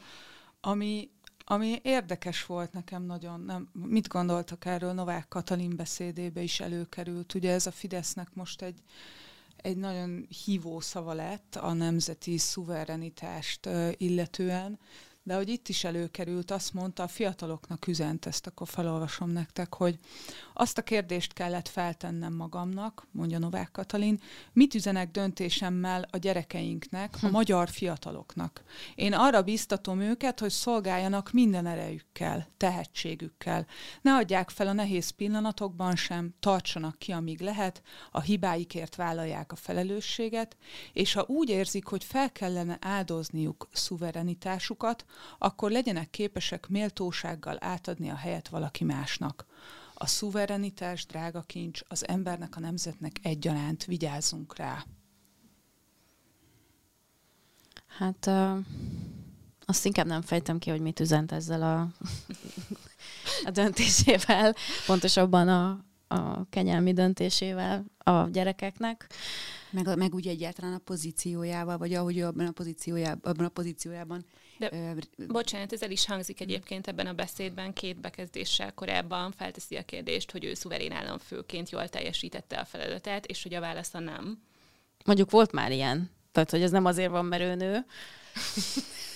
[0.61, 1.09] ami,
[1.43, 3.41] ami érdekes volt nekem nagyon.
[3.41, 4.93] Nem, mit gondoltak erről?
[4.93, 7.33] Novák Katalin beszédébe is előkerült.
[7.33, 8.81] Ugye ez a Fidesznek most egy,
[9.57, 14.79] egy nagyon hívó szava lett a nemzeti szuverenitást illetően,
[15.23, 19.99] de hogy itt is előkerült, azt mondta, a fiataloknak üzent ezt, akkor felolvasom nektek, hogy
[20.53, 24.19] azt a kérdést kellett feltennem magamnak, mondja Novák Katalin,
[24.53, 27.31] mit üzenek döntésemmel a gyerekeinknek, a hm.
[27.31, 28.63] magyar fiataloknak.
[28.95, 33.65] Én arra biztatom őket, hogy szolgáljanak minden erejükkel, tehetségükkel.
[34.01, 39.55] Ne adják fel a nehéz pillanatokban sem, tartsanak ki, amíg lehet, a hibáikért vállalják a
[39.55, 40.57] felelősséget,
[40.93, 45.05] és ha úgy érzik, hogy fel kellene áldozniuk szuverenitásukat,
[45.37, 49.45] akkor legyenek képesek méltósággal átadni a helyet valaki másnak.
[49.93, 54.85] A szuverenitás, drága kincs, az embernek, a nemzetnek egyaránt vigyázzunk rá.
[57.87, 58.57] Hát uh,
[59.65, 61.87] azt inkább nem fejtem ki, hogy mit üzent ezzel a,
[63.47, 64.55] a döntésével,
[64.85, 69.09] pontosabban a, a kenyelmi döntésével a gyerekeknek.
[69.71, 74.25] Meg, meg úgy egyáltalán a pozíciójával, vagy ahogy abban a pozíciójában, abban a pozíciójában
[74.59, 79.75] de, ö, bocsánat, ez el is hangzik egyébként ebben a beszédben, két bekezdéssel korábban felteszi
[79.75, 83.99] a kérdést, hogy ő szuverén államfőként jól teljesítette a feladatát, és hogy a válasz a
[83.99, 84.41] nem.
[85.05, 86.09] Mondjuk volt már ilyen.
[86.31, 87.85] Tehát, hogy ez nem azért van, mert ő nő.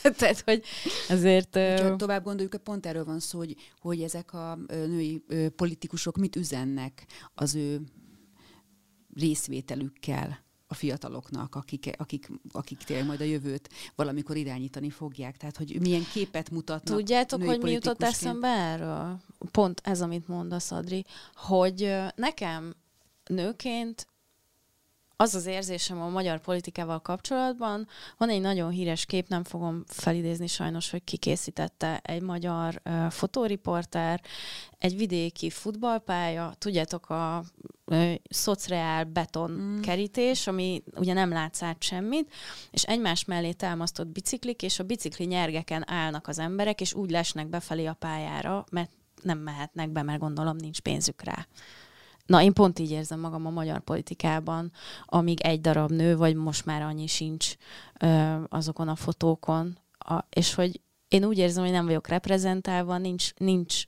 [0.17, 0.63] Tehát, hogy
[1.09, 1.55] ezért...
[1.55, 5.23] Ha tovább gondoljuk, pont erről van szó, hogy, hogy ezek a női
[5.55, 7.81] politikusok mit üzennek az ő
[9.15, 15.37] részvételükkel a fiataloknak, akik, akik, akik tényleg majd a jövőt valamikor irányítani fogják.
[15.37, 19.19] Tehát, hogy milyen képet mutatnak Tudjátok, hogy mi jutott eszembe erről?
[19.51, 21.05] Pont ez, amit mondasz, Adri,
[21.35, 22.75] hogy nekem
[23.25, 24.07] nőként
[25.15, 27.87] az az érzésem a magyar politikával kapcsolatban,
[28.17, 33.09] van egy nagyon híres kép, nem fogom felidézni sajnos, hogy ki készítette, egy magyar uh,
[33.09, 34.21] fotóriporter,
[34.77, 37.43] egy vidéki futballpálya, tudjátok, a
[37.85, 39.79] uh, szociál beton mm.
[39.79, 42.33] kerítés, ami ugye nem látsz át semmit,
[42.71, 47.47] és egymás mellé támasztott biciklik, és a bicikli nyergeken állnak az emberek, és úgy lesnek
[47.47, 48.89] befelé a pályára, mert
[49.21, 51.47] nem mehetnek be, mert gondolom nincs pénzük rá.
[52.25, 54.71] Na, én pont így érzem magam a magyar politikában,
[55.05, 57.53] amíg egy darab nő, vagy most már annyi sincs
[57.99, 63.33] ö, azokon a fotókon, a, és hogy én úgy érzem, hogy nem vagyok reprezentálva, nincs,
[63.33, 63.83] nincs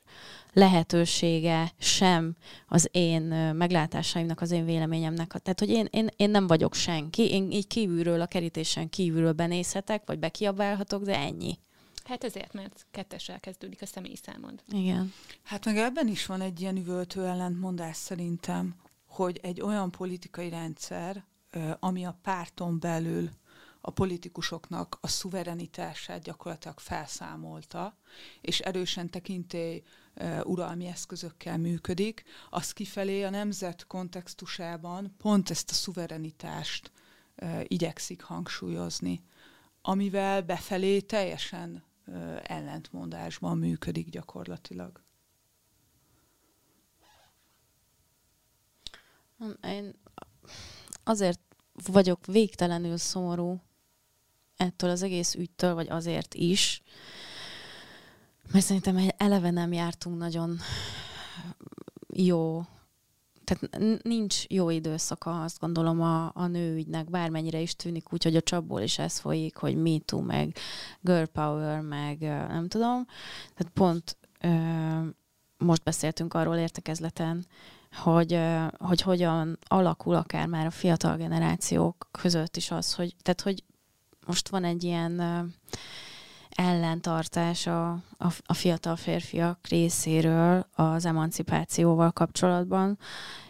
[0.53, 2.35] lehetősége sem
[2.67, 3.21] az én
[3.53, 5.27] meglátásaimnak, az én véleményemnek.
[5.27, 10.03] Tehát, hogy én, én, én nem vagyok senki, én így kívülről, a kerítésen kívülről benézhetek,
[10.05, 11.59] vagy bekiabálhatok, de ennyi.
[12.05, 14.63] Hát ezért, mert kettessel kezdődik a személyi számod.
[14.71, 15.13] Igen.
[15.43, 18.75] Hát meg ebben is van egy ilyen üvöltő ellentmondás szerintem,
[19.05, 21.25] hogy egy olyan politikai rendszer,
[21.79, 23.29] ami a párton belül
[23.81, 27.97] a politikusoknak a szuverenitását gyakorlatilag felszámolta,
[28.41, 29.83] és erősen tekintély
[30.43, 36.91] uralmi eszközökkel működik, az kifelé a nemzet kontextusában pont ezt a szuverenitást
[37.63, 39.23] igyekszik hangsúlyozni,
[39.81, 41.83] amivel befelé teljesen
[42.43, 45.03] ellentmondásban működik gyakorlatilag.
[49.61, 49.95] Én
[51.03, 51.39] azért
[51.85, 53.61] vagyok végtelenül szomorú
[54.57, 56.81] ettől az egész ügytől, vagy azért is,
[58.51, 60.59] mert szerintem eleve nem jártunk nagyon
[62.07, 62.65] jó
[63.45, 68.41] tehát nincs jó időszaka, azt gondolom a, a nőügynek, bármennyire is tűnik úgy, hogy a
[68.41, 70.55] csapból is ez folyik, hogy Me Too, meg
[71.01, 73.05] Girl Power, meg nem tudom.
[73.55, 74.49] Tehát pont ö,
[75.57, 77.45] most beszéltünk arról értekezleten,
[77.91, 78.39] hogy,
[78.77, 83.63] hogy hogyan alakul akár már a fiatal generációk között is az, hogy, tehát hogy
[84.25, 85.21] most van egy ilyen
[86.55, 92.97] ellentartás a, a, a fiatal férfiak részéről az emancipációval kapcsolatban,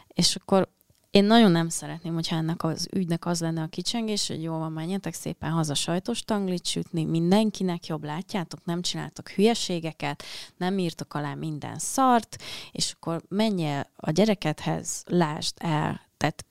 [0.07, 0.73] és akkor
[1.15, 4.71] én nagyon nem szeretném, hogyha ennek az ügynek az lenne a kicsengés, hogy jó van,
[4.71, 10.23] menjetek szépen haza sajtos tanglit sütni, mindenkinek jobb, látjátok, nem csináltok hülyeségeket,
[10.57, 12.37] nem írtok alá minden szart,
[12.71, 16.01] és akkor menjél a gyerekedhez, lásd el.
[16.17, 16.45] Tehát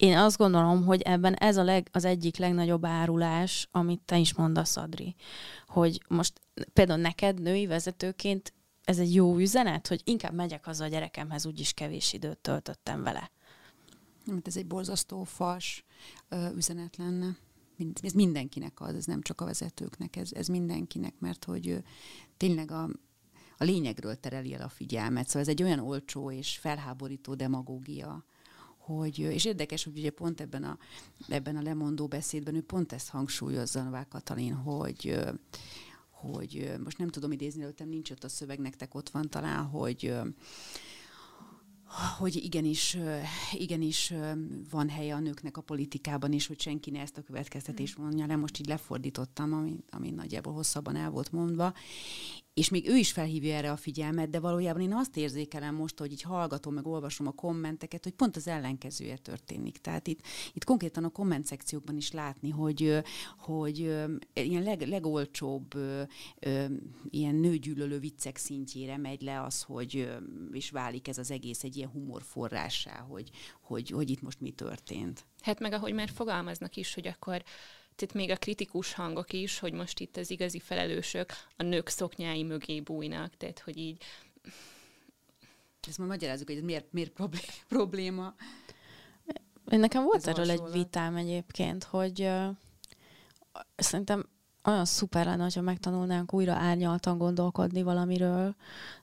[0.00, 4.34] én azt gondolom, hogy ebben ez a leg, az egyik legnagyobb árulás, amit te is
[4.34, 5.14] mondasz, Adri,
[5.66, 6.40] hogy most
[6.72, 8.52] például neked női vezetőként
[8.84, 13.30] ez egy jó üzenet, hogy inkább megyek haza a gyerekemhez, úgyis kevés időt töltöttem vele.
[14.26, 15.84] Mert ez egy borzasztó fals
[16.54, 17.36] üzenet lenne.
[18.02, 21.82] Ez mindenkinek az, ez nem csak a vezetőknek, ez, ez mindenkinek, mert hogy
[22.36, 22.82] tényleg a,
[23.56, 25.26] a lényegről tereli el a figyelmet.
[25.26, 28.24] Szóval ez egy olyan olcsó és felháborító demagógia,
[28.96, 30.78] hogy, és érdekes, hogy ugye pont ebben a,
[31.28, 35.18] ebben a lemondó beszédben ő pont ezt hangsúlyozza Novák Katalin, hogy
[36.10, 40.14] hogy most nem tudom idézni, előttem nincs ott a szöveg, nektek ott van talán, hogy
[42.18, 42.96] hogy igenis,
[43.52, 44.14] igenis
[44.70, 48.36] van helye a nőknek a politikában is, hogy senki ne ezt a következtetést mondja le.
[48.36, 51.74] Most így lefordítottam, ami, ami nagyjából hosszabban el volt mondva
[52.60, 56.12] és még ő is felhívja erre a figyelmet, de valójában én azt érzékelem most, hogy
[56.12, 59.78] így hallgatom, meg olvasom a kommenteket, hogy pont az ellenkezője történik.
[59.78, 60.20] Tehát itt,
[60.52, 63.02] itt konkrétan a komment szekciókban is látni, hogy,
[63.38, 63.78] hogy
[64.32, 65.74] ilyen leg, legolcsóbb
[67.10, 70.08] ilyen nőgyűlölő viccek szintjére megy le az, hogy
[70.52, 73.30] és válik ez az egész egy ilyen humorforrássá, hogy,
[73.60, 75.26] hogy, hogy itt most mi történt.
[75.40, 77.42] Hát meg ahogy már fogalmaznak is, hogy akkor
[78.02, 82.42] itt még a kritikus hangok is, hogy most itt az igazi felelősök a nők szoknyái
[82.42, 84.02] mögé bújnak, tehát hogy így...
[85.88, 87.12] Ezt majd magyarázzuk, hogy ez miért, miért
[87.68, 88.34] probléma.
[89.64, 92.46] Nekem volt ez erről egy vitám egyébként, hogy uh,
[93.76, 94.28] szerintem
[94.64, 98.54] olyan szuper lenne, ha megtanulnánk újra árnyaltan gondolkodni valamiről.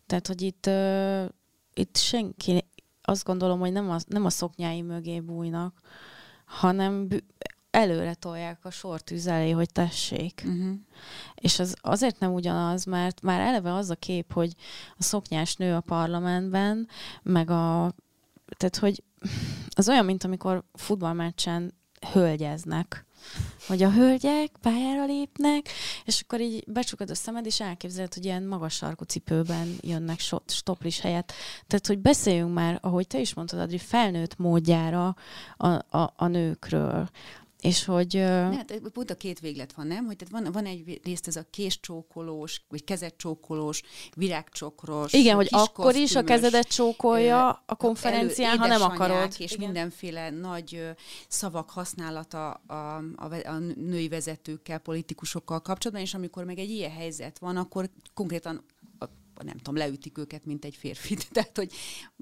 [0.05, 1.25] Tehát, hogy itt, uh,
[1.73, 2.65] itt senki,
[3.01, 5.79] azt gondolom, hogy nem a, nem a szoknyái mögé bújnak,
[6.45, 7.07] hanem
[7.77, 10.43] előre tolják a sortűz elé, hogy tessék.
[10.45, 10.75] Uh-huh.
[11.35, 14.53] És az azért nem ugyanaz, mert már eleve az a kép, hogy
[14.97, 16.87] a szoknyás nő a parlamentben,
[17.23, 17.93] meg a...
[18.57, 19.03] Tehát, hogy
[19.69, 21.73] az olyan, mint amikor futballmeccsen
[22.11, 23.05] hölgyeznek
[23.67, 25.69] hogy a hölgyek pályára lépnek,
[26.05, 30.99] és akkor így becsukod a szemed, és elképzeled, hogy ilyen magas sarkú cipőben jönnek stoplis
[30.99, 31.33] helyett.
[31.67, 35.15] Tehát, hogy beszéljünk már, ahogy te is mondtad, Adri, felnőtt módjára
[35.57, 37.09] a, a, a nőkről
[37.61, 38.13] és hogy...
[38.13, 40.05] Ne, hát pont a két véglet van, nem?
[40.05, 43.81] Hogy tehát van, van egy részt ez a késcsókolós, vagy kezedcsókolós,
[44.15, 45.13] virágcsokros.
[45.13, 49.35] Igen, hogy akkor is a kezedet csókolja a konferencián, elő, ha nem akarod.
[49.37, 49.65] És Igen.
[49.65, 50.83] mindenféle nagy
[51.27, 52.73] szavak használata a,
[53.15, 58.63] a, a női vezetőkkel, politikusokkal kapcsolatban, és amikor meg egy ilyen helyzet van, akkor konkrétan
[59.43, 61.27] nem tudom, leütik őket, mint egy férfit.
[61.31, 61.71] Tehát, hogy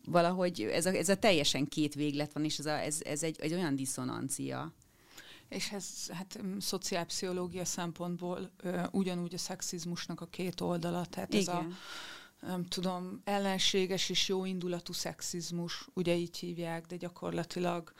[0.05, 3.35] valahogy ez a, ez a teljesen két véglet van, és ez, a, ez, ez egy,
[3.39, 4.73] egy olyan diszonancia.
[5.49, 11.41] És ez hát szociálpszichológia szempontból ö, ugyanúgy a szexizmusnak a két oldala, tehát Igen.
[11.41, 11.67] ez a
[12.45, 17.93] nem tudom, ellenséges és jó indulatú szexizmus, ugye így hívják, de gyakorlatilag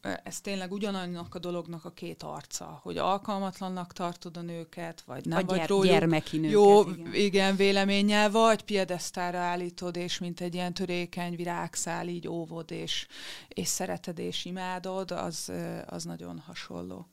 [0.00, 5.38] ez tényleg ugyanannak a dolognak a két arca, hogy alkalmatlannak tartod a nőket, vagy nem
[5.38, 7.14] a vagy gyere, róluk gyermeki nőket, jó, igen.
[7.14, 13.06] igen, véleménnyel, vagy piedesztára állítod, és mint egy ilyen törékeny virágszál így óvod, és,
[13.48, 15.52] és szereted, és imádod, az,
[15.86, 17.08] az nagyon hasonló.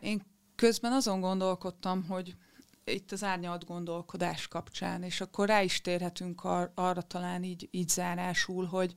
[0.00, 0.22] Én
[0.54, 2.34] közben azon gondolkodtam, hogy
[2.90, 7.88] itt az árnyalt gondolkodás kapcsán, és akkor rá is térhetünk ar- arra talán így, így
[7.88, 8.94] zárásul, hogy,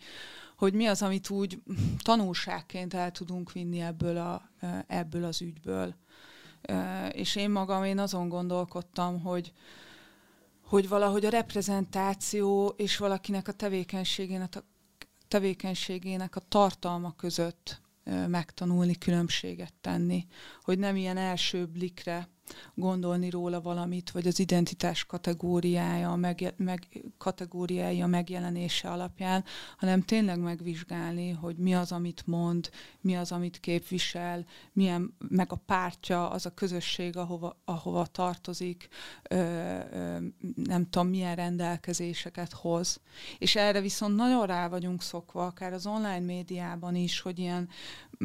[0.57, 1.61] hogy mi az, amit úgy
[2.03, 4.49] tanulságként el tudunk vinni ebből, a,
[4.87, 5.95] ebből az ügyből.
[7.11, 9.53] És én magam, én azon gondolkodtam, hogy,
[10.65, 14.63] hogy valahogy a reprezentáció és valakinek a tevékenységének a,
[15.27, 17.81] tevékenységének a tartalma között
[18.27, 20.27] megtanulni, különbséget tenni,
[20.61, 22.29] hogy nem ilyen első blikre
[22.75, 29.43] gondolni róla valamit, vagy az identitás kategóriája, meg, meg, kategóriája megjelenése alapján,
[29.77, 32.69] hanem tényleg megvizsgálni, hogy mi az, amit mond,
[33.01, 38.87] mi az, amit képvisel, milyen, meg a pártja, az a közösség, ahova, ahova tartozik,
[39.29, 39.35] ö,
[39.91, 40.17] ö,
[40.55, 42.99] nem tudom, milyen rendelkezéseket hoz.
[43.37, 47.69] És erre viszont nagyon rá vagyunk szokva, akár az online médiában is, hogy ilyen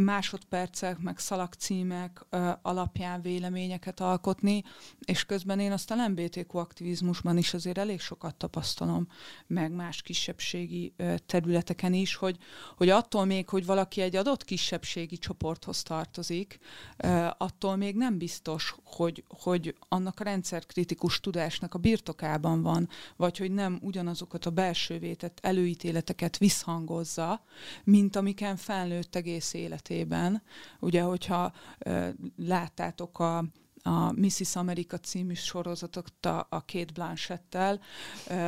[0.04, 4.64] másodpercek, meg szalagcímek ö, alapján véleményeket alkotni,
[5.04, 9.08] és közben én azt a LMBTQ aktivizmusban is azért elég sokat tapasztalom,
[9.46, 12.36] meg más kisebbségi ö, területeken is, hogy,
[12.76, 16.58] hogy attól még, hogy valaki egy adott kisebbségi csoporthoz tartozik,
[16.96, 23.38] ö, attól még nem biztos, hogy, hogy annak a rendszerkritikus tudásnak a birtokában van, vagy
[23.38, 27.44] hogy nem ugyanazokat a belső vétett előítéleteket visszhangozza,
[27.84, 30.42] mint amiken felnőtt egész élet esetében,
[30.80, 31.52] ugye, hogyha
[31.86, 33.44] uh, láttátok a
[33.88, 34.56] a Mrs.
[34.56, 37.80] America című sorozatot a, a két Blanchettel,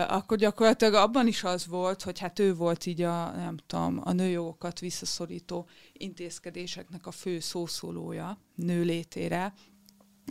[0.08, 4.12] akkor gyakorlatilag abban is az volt, hogy hát ő volt így a, nem tudom, a
[4.12, 9.54] nőjogokat visszaszorító intézkedéseknek a fő szószólója nő létére.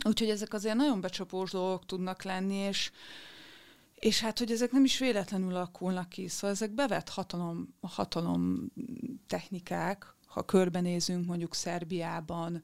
[0.04, 2.90] Úgyhogy ezek azért nagyon becsapós dolgok tudnak lenni, és
[3.94, 8.72] és hát, hogy ezek nem is véletlenül alakulnak ki, szóval ezek bevett hatalom, hatalom
[9.26, 12.62] technikák, ha körbenézünk, mondjuk Szerbiában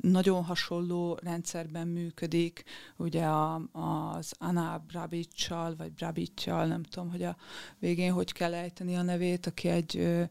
[0.00, 2.64] nagyon hasonló rendszerben működik,
[2.96, 3.26] ugye
[3.72, 7.36] az Anna Brabicsal, vagy Brabicsal, nem tudom, hogy a
[7.78, 10.22] végén hogy kell ejteni a nevét, aki egy ö,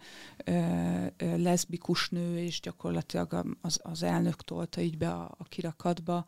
[0.45, 6.25] ö, leszbikus nő, és gyakorlatilag az, az elnök tolta így be a, a kirakatba.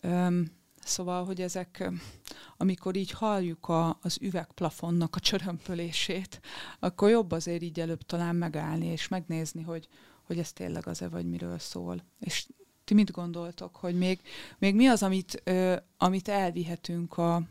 [0.00, 1.90] Öm, Szóval, hogy ezek,
[2.56, 6.40] amikor így halljuk a, az üvegplafonnak a csörömpölését,
[6.78, 9.88] akkor jobb azért így előbb talán megállni és megnézni, hogy,
[10.22, 12.04] hogy ez tényleg az-e, vagy miről szól.
[12.18, 12.46] És
[12.84, 14.20] ti mit gondoltok, hogy még,
[14.58, 17.42] még mi az, amit, ö, amit elvihetünk a,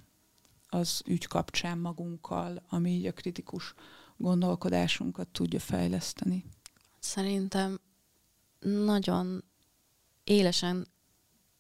[0.70, 3.74] az ügy kapcsán magunkkal, ami így a kritikus
[4.18, 6.46] gondolkodásunkat tudja fejleszteni?
[7.00, 7.80] Szerintem
[8.60, 9.44] nagyon
[10.24, 10.88] élesen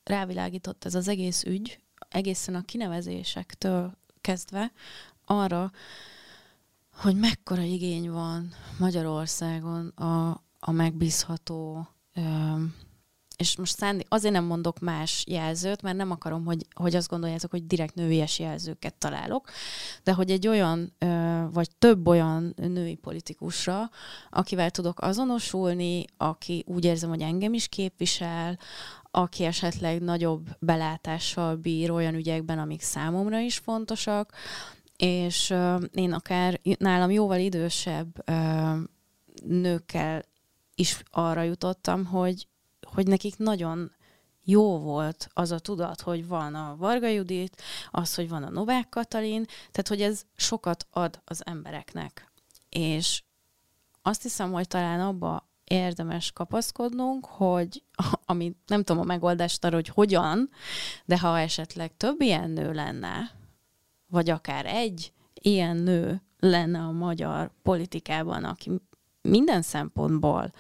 [0.10, 1.80] rávilágított ez az egész ügy,
[2.10, 4.72] egészen a kinevezésektől kezdve
[5.26, 5.72] arra,
[6.94, 10.30] hogy mekkora igény van Magyarországon a,
[10.60, 11.88] a megbízható
[13.40, 17.52] és most szándék, azért nem mondok más jelzőt, mert nem akarom, hogy, hogy azt gondoljátok,
[17.52, 19.50] hogy direkt nőies jelzőket találok,
[20.04, 20.94] de hogy egy olyan,
[21.52, 23.90] vagy több olyan női politikusra,
[24.30, 28.60] akivel tudok azonosulni, aki úgy érzem, hogy engem is képvisel,
[29.12, 34.34] aki esetleg nagyobb belátással bír olyan ügyekben, amik számomra is fontosak,
[34.98, 35.54] és
[35.94, 38.24] én akár nálam jóval idősebb
[39.46, 40.24] nőkkel
[40.76, 42.48] is arra jutottam, hogy
[42.94, 43.92] hogy nekik nagyon
[44.44, 48.90] jó volt az a tudat, hogy van a Varga Judit, az, hogy van a Novák
[48.90, 52.32] Katalin, tehát hogy ez sokat ad az embereknek.
[52.70, 53.24] És
[54.02, 57.84] azt hiszem, hogy talán abba érdemes kapaszkodnunk, hogy
[58.26, 60.50] ami nem tudom a megoldást arra, hogy hogyan,
[61.06, 63.32] de ha esetleg több ilyen nő lenne,
[64.08, 68.72] vagy akár egy ilyen nő lenne a magyar politikában, aki
[69.22, 70.52] minden szempontból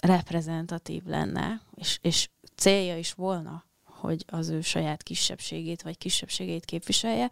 [0.00, 7.30] reprezentatív lenne, és, és célja is volna, hogy az ő saját kisebbségét vagy kisebbségét képviselje,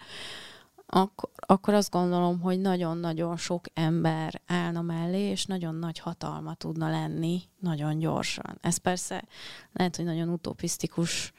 [0.93, 6.91] akkor, akkor azt gondolom, hogy nagyon-nagyon sok ember állna mellé, és nagyon nagy hatalma tudna
[6.91, 8.59] lenni nagyon gyorsan.
[8.61, 9.25] Ez persze
[9.73, 11.33] lehet, hogy nagyon utopisztikus,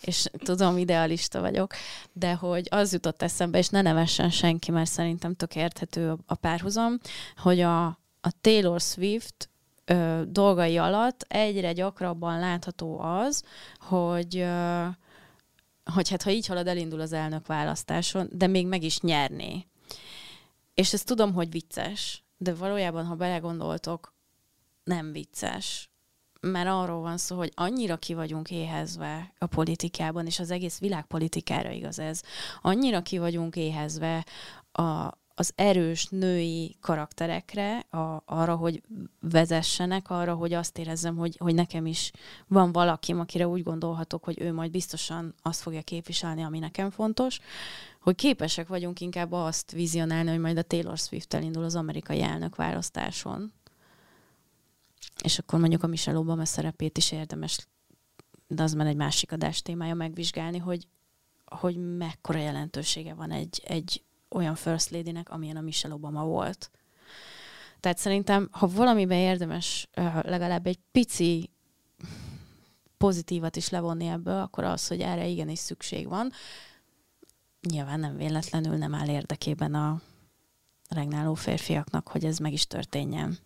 [0.00, 1.72] és tudom, idealista vagyok,
[2.12, 6.98] de hogy az jutott eszembe, és ne nevessen senki, mert szerintem tök érthető a párhuzam,
[7.36, 7.86] hogy a,
[8.20, 9.50] a Taylor Swift
[9.84, 13.42] ö, dolgai alatt egyre gyakrabban látható az,
[13.78, 14.86] hogy ö,
[15.92, 19.66] hogy hát ha így halad, elindul az elnök választáson, de még meg is nyerné.
[20.74, 24.14] És ezt tudom, hogy vicces, de valójában, ha belegondoltok,
[24.84, 25.88] nem vicces.
[26.40, 31.70] Mert arról van szó, hogy annyira ki vagyunk éhezve a politikában, és az egész világpolitikára
[31.70, 32.22] igaz ez,
[32.62, 34.26] annyira ki vagyunk éhezve
[34.72, 38.82] a, az erős női karakterekre, a, arra, hogy
[39.20, 42.10] vezessenek, arra, hogy azt érezzem, hogy, hogy nekem is
[42.46, 47.40] van valaki, akire úgy gondolhatok, hogy ő majd biztosan azt fogja képviselni, ami nekem fontos,
[48.00, 52.56] hogy képesek vagyunk inkább azt vizionálni, hogy majd a Taylor Swift elindul az amerikai elnök
[52.56, 53.52] választáson.
[55.24, 57.66] És akkor mondjuk a Michelle Obama szerepét is érdemes,
[58.46, 60.88] de az már egy másik adás témája megvizsgálni, hogy,
[61.44, 66.70] hogy mekkora jelentősége van egy, egy olyan First Lady-nek, amilyen a Michelle Obama volt.
[67.80, 69.88] Tehát szerintem, ha valamiben érdemes
[70.22, 71.50] legalább egy pici
[72.98, 76.32] pozitívat is levonni ebből, akkor az, hogy erre igenis szükség van.
[77.70, 80.00] Nyilván nem véletlenül nem áll érdekében a
[80.88, 83.38] regnáló férfiaknak, hogy ez meg is történjen.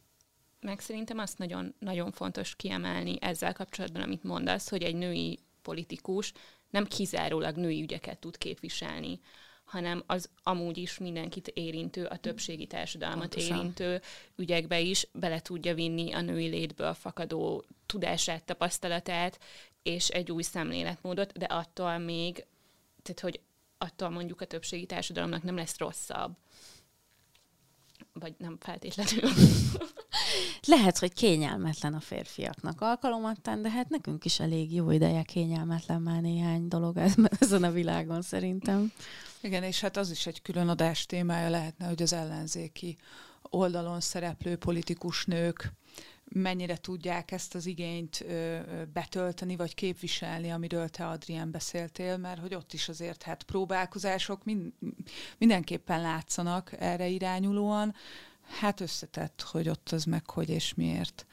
[0.60, 6.32] Meg szerintem azt nagyon, nagyon fontos kiemelni ezzel kapcsolatban, amit mondasz, hogy egy női politikus
[6.70, 9.20] nem kizárólag női ügyeket tud képviselni,
[9.68, 13.56] hanem az amúgy is mindenkit érintő, a többségi társadalmat Pontosan.
[13.56, 14.00] érintő
[14.36, 19.38] ügyekbe is bele tudja vinni a női létből fakadó tudását, tapasztalatát,
[19.82, 22.46] és egy új szemléletmódot, de attól még,
[23.02, 23.40] tehát hogy
[23.78, 26.36] attól mondjuk a többségi társadalomnak nem lesz rosszabb.
[28.12, 29.30] Vagy nem feltétlenül.
[30.66, 36.20] Lehet, hogy kényelmetlen a férfiaknak alkalomattán, de hát nekünk is elég jó ideje kényelmetlen már
[36.20, 36.96] néhány dolog
[37.40, 38.92] ezen a világon szerintem.
[39.40, 42.96] Igen, és hát az is egy külön adás témája lehetne, hogy az ellenzéki
[43.42, 45.72] oldalon szereplő politikus nők
[46.32, 48.58] mennyire tudják ezt az igényt ö,
[48.92, 54.72] betölteni, vagy képviselni, amiről te, Adrián, beszéltél, mert hogy ott is azért hát próbálkozások mind,
[55.38, 57.94] mindenképpen látszanak erre irányulóan.
[58.60, 61.26] Hát összetett, hogy ott az meg hogy és miért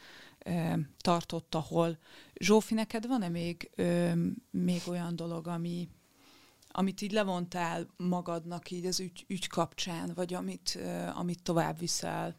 [0.46, 1.98] ö, tartott, ahol.
[2.34, 4.12] Zsófi, neked van-e még, ö,
[4.52, 5.90] még olyan dolog, ami,
[6.78, 12.36] amit így levontál magadnak így az ügy, ügy kapcsán, vagy amit, uh, amit tovább viszel,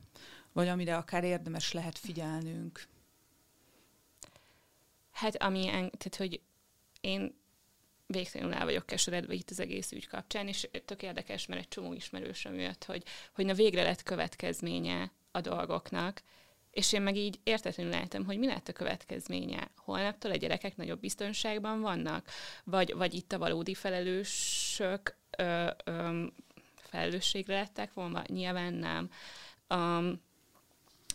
[0.53, 2.87] vagy amire akár érdemes lehet figyelnünk?
[5.13, 6.41] Hát ami, tehát hogy
[7.01, 7.35] én
[8.07, 11.93] végtelenül el vagyok keseredve itt az egész ügy kapcsán, és tök érdekes, mert egy csomó
[11.93, 16.23] ismerősöm jött, hogy, hogy na végre lett következménye a dolgoknak,
[16.77, 19.71] és én meg így értetlenül láttam, hogy mi lett a következménye.
[19.77, 22.29] Holnaptól a gyerekek nagyobb biztonságban vannak?
[22.65, 26.25] Vagy, vagy itt a valódi felelősök ö, ö,
[26.77, 28.23] felelősségre lettek volna?
[28.27, 29.11] Nyilván nem.
[29.69, 30.23] Um,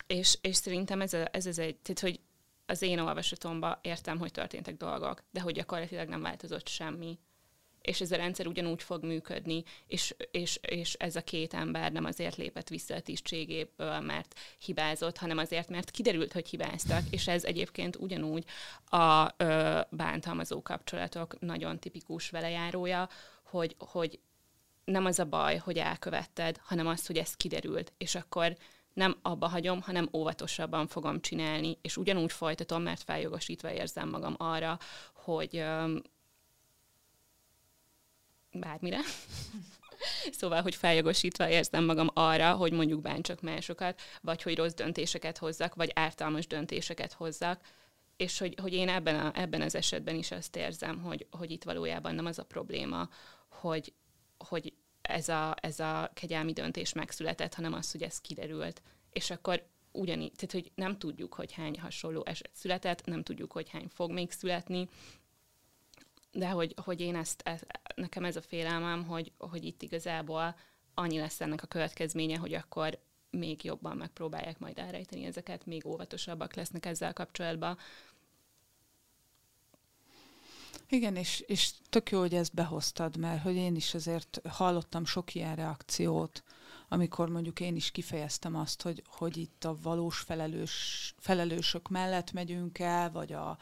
[0.08, 2.20] és, és szerintem ez, a, ez az egy, tehát hogy
[2.66, 7.20] az én olvasatomban értem, hogy történtek dolgok, de hogy gyakorlatilag nem változott semmi
[7.82, 12.06] és ez a rendszer ugyanúgy fog működni, és, és, és ez a két ember nem
[12.06, 17.44] azért lépett vissza a tisztségéből, mert hibázott, hanem azért, mert kiderült, hogy hibáztak, és ez
[17.44, 18.46] egyébként ugyanúgy
[18.86, 23.10] a ö, bántalmazó kapcsolatok nagyon tipikus velejárója,
[23.44, 24.20] hogy, hogy
[24.86, 28.56] nem az a baj, hogy elkövetted, hanem az, hogy ez kiderült, és akkor
[28.94, 34.80] nem abba hagyom, hanem óvatosabban fogom csinálni, és ugyanúgy folytatom, mert feljogosítva érzem magam arra,
[35.14, 35.64] hogy,
[38.54, 39.00] bármire.
[40.32, 45.76] szóval, hogy feljogosítva érzem magam arra, hogy mondjuk bántsak másokat, vagy hogy rossz döntéseket hozzak,
[45.76, 47.62] vagy ártalmas döntéseket hozzak,
[48.18, 51.64] és hogy, hogy én ebben, a, ebben az esetben is azt érzem, hogy, hogy itt
[51.64, 53.10] valójában nem az a probléma,
[53.50, 53.94] hogy,
[54.38, 58.82] hogy ez, a, ez a kegyelmi döntés megszületett, hanem az, hogy ez kiderült.
[59.12, 63.70] És akkor ugyanígy, tehát hogy nem tudjuk, hogy hány hasonló eset született, nem tudjuk, hogy
[63.70, 64.90] hány fog még születni,
[66.32, 67.66] de hogy, hogy én ezt, ezt,
[67.96, 70.56] nekem ez a félelmem, hogy, hogy itt igazából
[70.94, 76.56] annyi lesz ennek a következménye, hogy akkor még jobban megpróbálják majd elrejteni ezeket, még óvatosabbak
[76.56, 77.78] lesznek ezzel kapcsolatban.
[80.90, 85.36] Igen, és, és tök jó, hogy ezt behoztad, mert hogy én is azért hallottam sok
[85.36, 86.44] ilyen reakciót,
[86.88, 92.80] amikor mondjuk én is kifejeztem azt, hogy, hogy itt a valós felelős, felelősök mellett megyünk
[92.80, 93.58] el, vagy a,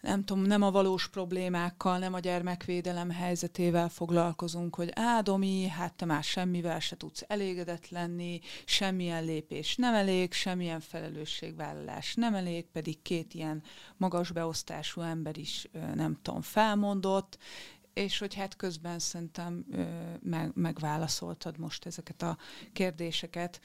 [0.00, 6.04] nem tudom, nem a valós problémákkal, nem a gyermekvédelem helyzetével foglalkozunk, hogy ádomi, hát te
[6.04, 13.02] már semmivel se tudsz elégedett lenni, semmilyen lépés nem elég, semmilyen felelősségvállalás nem elég, pedig
[13.02, 13.62] két ilyen
[13.96, 17.38] magas beosztású ember is, nem tudom, felmondott,
[17.96, 19.64] és hogy hát közben szerintem
[20.22, 22.36] meg, megválaszoltad most ezeket a
[22.72, 23.60] kérdéseket.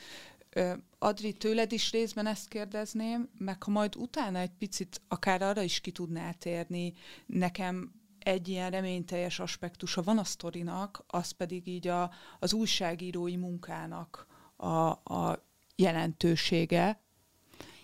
[0.99, 5.81] Adri, tőled is részben ezt kérdezném, meg ha majd utána egy picit akár arra is
[5.81, 6.93] ki tudnál térni,
[7.25, 14.27] nekem egy ilyen reményteljes aspektusa van a sztorinak, az pedig így a, az újságírói munkának
[14.55, 15.45] a, a
[15.75, 17.01] jelentősége,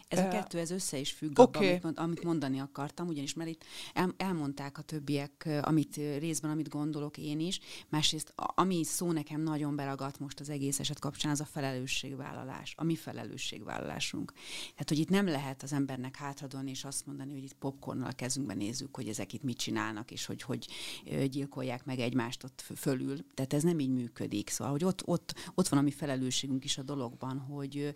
[0.08, 1.68] ez a kettő, ez össze is függ okay.
[1.68, 6.70] abban, amit, amit mondani akartam, ugyanis mert itt el, elmondták a többiek, amit részben, amit
[6.70, 11.40] gondolok én is, másrészt ami szó nekem nagyon beragadt most az egész eset kapcsán, az
[11.40, 14.34] a felelősségvállalás, a mi felelősségvállalásunk.
[14.72, 18.58] Tehát, hogy itt nem lehet az embernek hátradolni és azt mondani, hogy itt popcornnal kezünkben
[18.58, 20.68] nézzük, hogy ezek itt mit csinálnak, és hogy, hogy
[21.30, 23.18] gyilkolják meg egymást ott fölül.
[23.34, 24.50] Tehát ez nem így működik.
[24.50, 27.94] Szóval, hogy ott, ott, ott van a mi felelősségünk is a dologban, hogy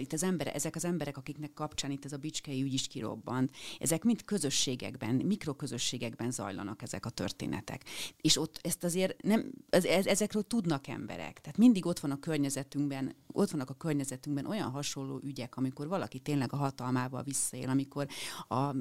[0.00, 3.50] itt az ember, ezek az emberek, akiknek kapcsán itt ez a bicskei ügy is kirobbant,
[3.78, 7.84] ezek mind közösségekben, mikroközösségekben zajlanak ezek a történetek.
[8.20, 11.40] És ott ezt azért nem, ez, ezekről tudnak emberek.
[11.40, 16.18] Tehát mindig ott van a környezetünkben, ott vannak a környezetünkben olyan hasonló ügyek, amikor valaki
[16.18, 18.06] tényleg a hatalmával visszaél, amikor
[18.48, 18.74] a,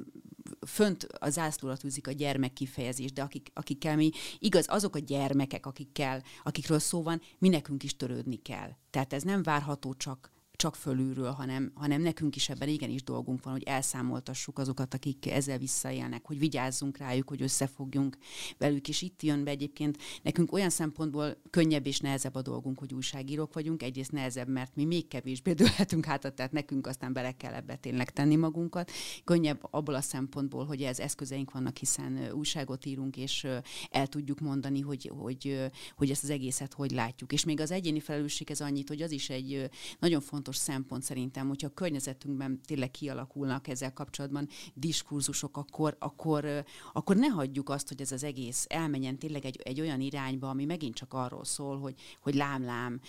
[0.67, 5.65] fönt a zászlóra tűzik a gyermek kifejezés, de akik, akikkel mi, igaz, azok a gyermekek,
[5.65, 8.69] akikkel, akikről szó van, mi nekünk is törődni kell.
[8.89, 13.53] Tehát ez nem várható csak csak fölülről, hanem, hanem nekünk is ebben igenis dolgunk van,
[13.53, 18.18] hogy elszámoltassuk azokat, akik ezzel visszaélnek, hogy vigyázzunk rájuk, hogy összefogjunk
[18.58, 22.93] velük, és itt jön be egyébként nekünk olyan szempontból könnyebb és nehezebb a dolgunk, hogy
[22.93, 27.53] újságírók vagyunk, egyrészt nehezebb, mert mi még kevésbé dőlhetünk hátat, tehát nekünk aztán bele kell
[27.53, 28.91] ebbe tényleg tenni magunkat.
[29.24, 33.47] Könnyebb abból a szempontból, hogy ez eszközeink vannak, hiszen újságot írunk, és
[33.89, 37.32] el tudjuk mondani, hogy, hogy, hogy ezt az egészet hogy látjuk.
[37.32, 41.03] És még az egyéni felelősség ez annyit, hogy az is egy nagyon fontos fontos szempont
[41.03, 47.87] szerintem, hogyha a környezetünkben tényleg kialakulnak ezzel kapcsolatban diskurzusok, akkor, akkor, akkor ne hagyjuk azt,
[47.87, 51.79] hogy ez az egész elmenjen tényleg egy, egy olyan irányba, ami megint csak arról szól,
[51.79, 53.01] hogy, hogy lám-lám,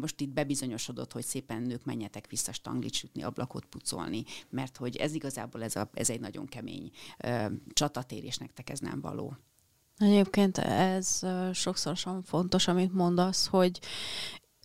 [0.00, 5.14] most itt bebizonyosodott, hogy szépen nők menjetek vissza stanglit sütni, ablakot pucolni, mert hogy ez
[5.14, 6.90] igazából ez, a, ez egy nagyon kemény
[7.72, 9.36] csatatér, és nektek ez nem való.
[9.98, 11.20] Egyébként ez
[11.52, 13.80] sokszor fontos, amit mondasz, hogy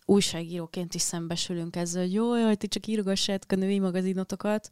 [0.04, 4.68] újságíróként is szembesülünk ezzel, hogy jó, hogy ti csak írogassátok a női magazinotokat,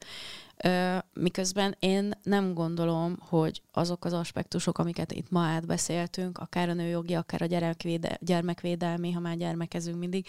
[1.13, 7.15] miközben én nem gondolom, hogy azok az aspektusok, amiket itt ma átbeszéltünk, akár a nőjogi,
[7.15, 10.27] akár a gyerekvéde, gyermekvédelmi, ha már gyermekezünk mindig,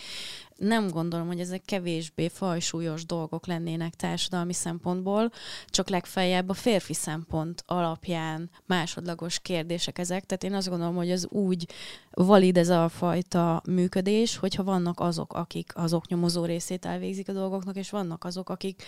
[0.56, 5.32] nem gondolom, hogy ezek kevésbé fajsúlyos dolgok lennének társadalmi szempontból,
[5.68, 10.26] csak legfeljebb a férfi szempont alapján másodlagos kérdések ezek.
[10.26, 11.68] Tehát én azt gondolom, hogy az úgy
[12.12, 17.76] valid ez a fajta működés, hogyha vannak azok, akik az oknyomozó részét elvégzik a dolgoknak,
[17.76, 18.84] és vannak azok, akik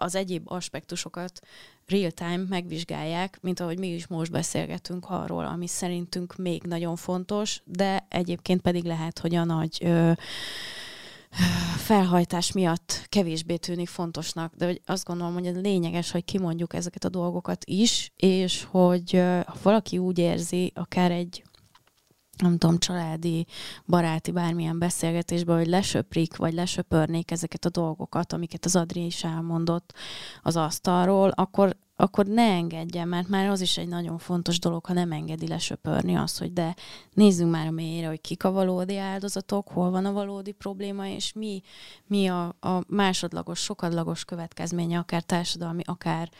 [0.00, 1.40] az egyéb aspektusokat
[1.86, 8.06] real-time megvizsgálják, mint ahogy mi is most beszélgetünk arról, ami szerintünk még nagyon fontos, de
[8.08, 10.12] egyébként pedig lehet, hogy a nagy ö,
[11.76, 17.04] felhajtás miatt kevésbé tűnik fontosnak, de hogy azt gondolom, hogy ez lényeges, hogy kimondjuk ezeket
[17.04, 19.12] a dolgokat is, és hogy
[19.46, 21.42] ha valaki úgy érzi, akár egy
[22.40, 23.46] nem tudom, családi,
[23.86, 29.92] baráti, bármilyen beszélgetésben, hogy lesöprik, vagy lesöpörnék ezeket a dolgokat, amiket az Adri is elmondott
[30.42, 34.92] az asztalról, akkor, akkor ne engedjen, mert már az is egy nagyon fontos dolog, ha
[34.92, 36.76] nem engedi lesöpörni azt, hogy de
[37.12, 41.32] nézzünk már a mélyére, hogy kik a valódi áldozatok, hol van a valódi probléma, és
[41.32, 41.62] mi,
[42.06, 46.30] mi a, a másodlagos, sokadlagos következménye, akár társadalmi, akár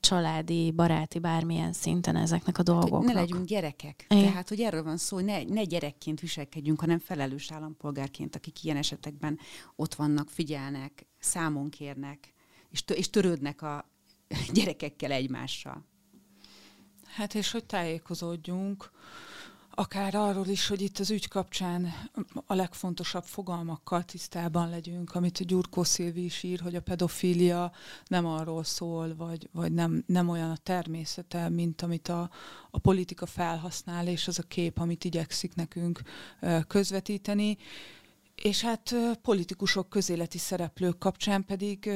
[0.00, 3.04] családi, baráti, bármilyen szinten ezeknek a dolgoknak.
[3.04, 4.06] Hát, ne legyünk gyerekek.
[4.08, 4.24] Igen.
[4.24, 8.76] Tehát, hogy erről van szó, hogy ne, ne gyerekként viselkedjünk, hanem felelős állampolgárként, akik ilyen
[8.76, 9.38] esetekben
[9.76, 12.34] ott vannak, figyelnek, számon kérnek,
[12.70, 13.90] és, és törődnek a
[14.52, 15.84] gyerekekkel egymással.
[17.04, 18.90] Hát és hogy tájékozódjunk,
[19.78, 21.92] akár arról is, hogy itt az ügy kapcsán
[22.46, 27.72] a legfontosabb fogalmakkal tisztában legyünk, amit Gyurkó Szilvi is ír, hogy a pedofília
[28.06, 32.30] nem arról szól, vagy, vagy nem, nem olyan a természete, mint amit a,
[32.70, 36.00] a politika felhasznál, és az a kép, amit igyekszik nekünk
[36.66, 37.56] közvetíteni
[38.42, 41.90] és hát politikusok, közéleti szereplők kapcsán pedig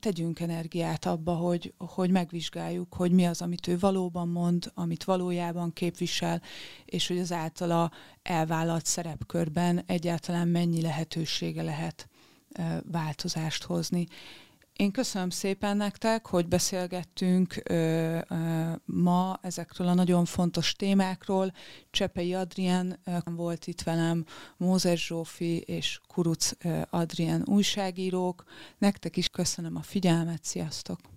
[0.00, 5.72] tegyünk energiát abba, hogy, hogy megvizsgáljuk, hogy mi az, amit ő valóban mond, amit valójában
[5.72, 6.42] képvisel,
[6.84, 7.90] és hogy az általa
[8.22, 12.08] elvállalt szerepkörben egyáltalán mennyi lehetősége lehet
[12.90, 14.06] változást hozni.
[14.76, 21.52] Én köszönöm szépen nektek, hogy beszélgettünk ö, ö, ma ezekről a nagyon fontos témákról.
[21.90, 24.24] Csepei Adrien ö, volt itt velem,
[24.56, 28.44] Mózes Zsófi és Kuruc ö, Adrien újságírók.
[28.78, 31.13] Nektek is köszönöm a figyelmet, sziasztok!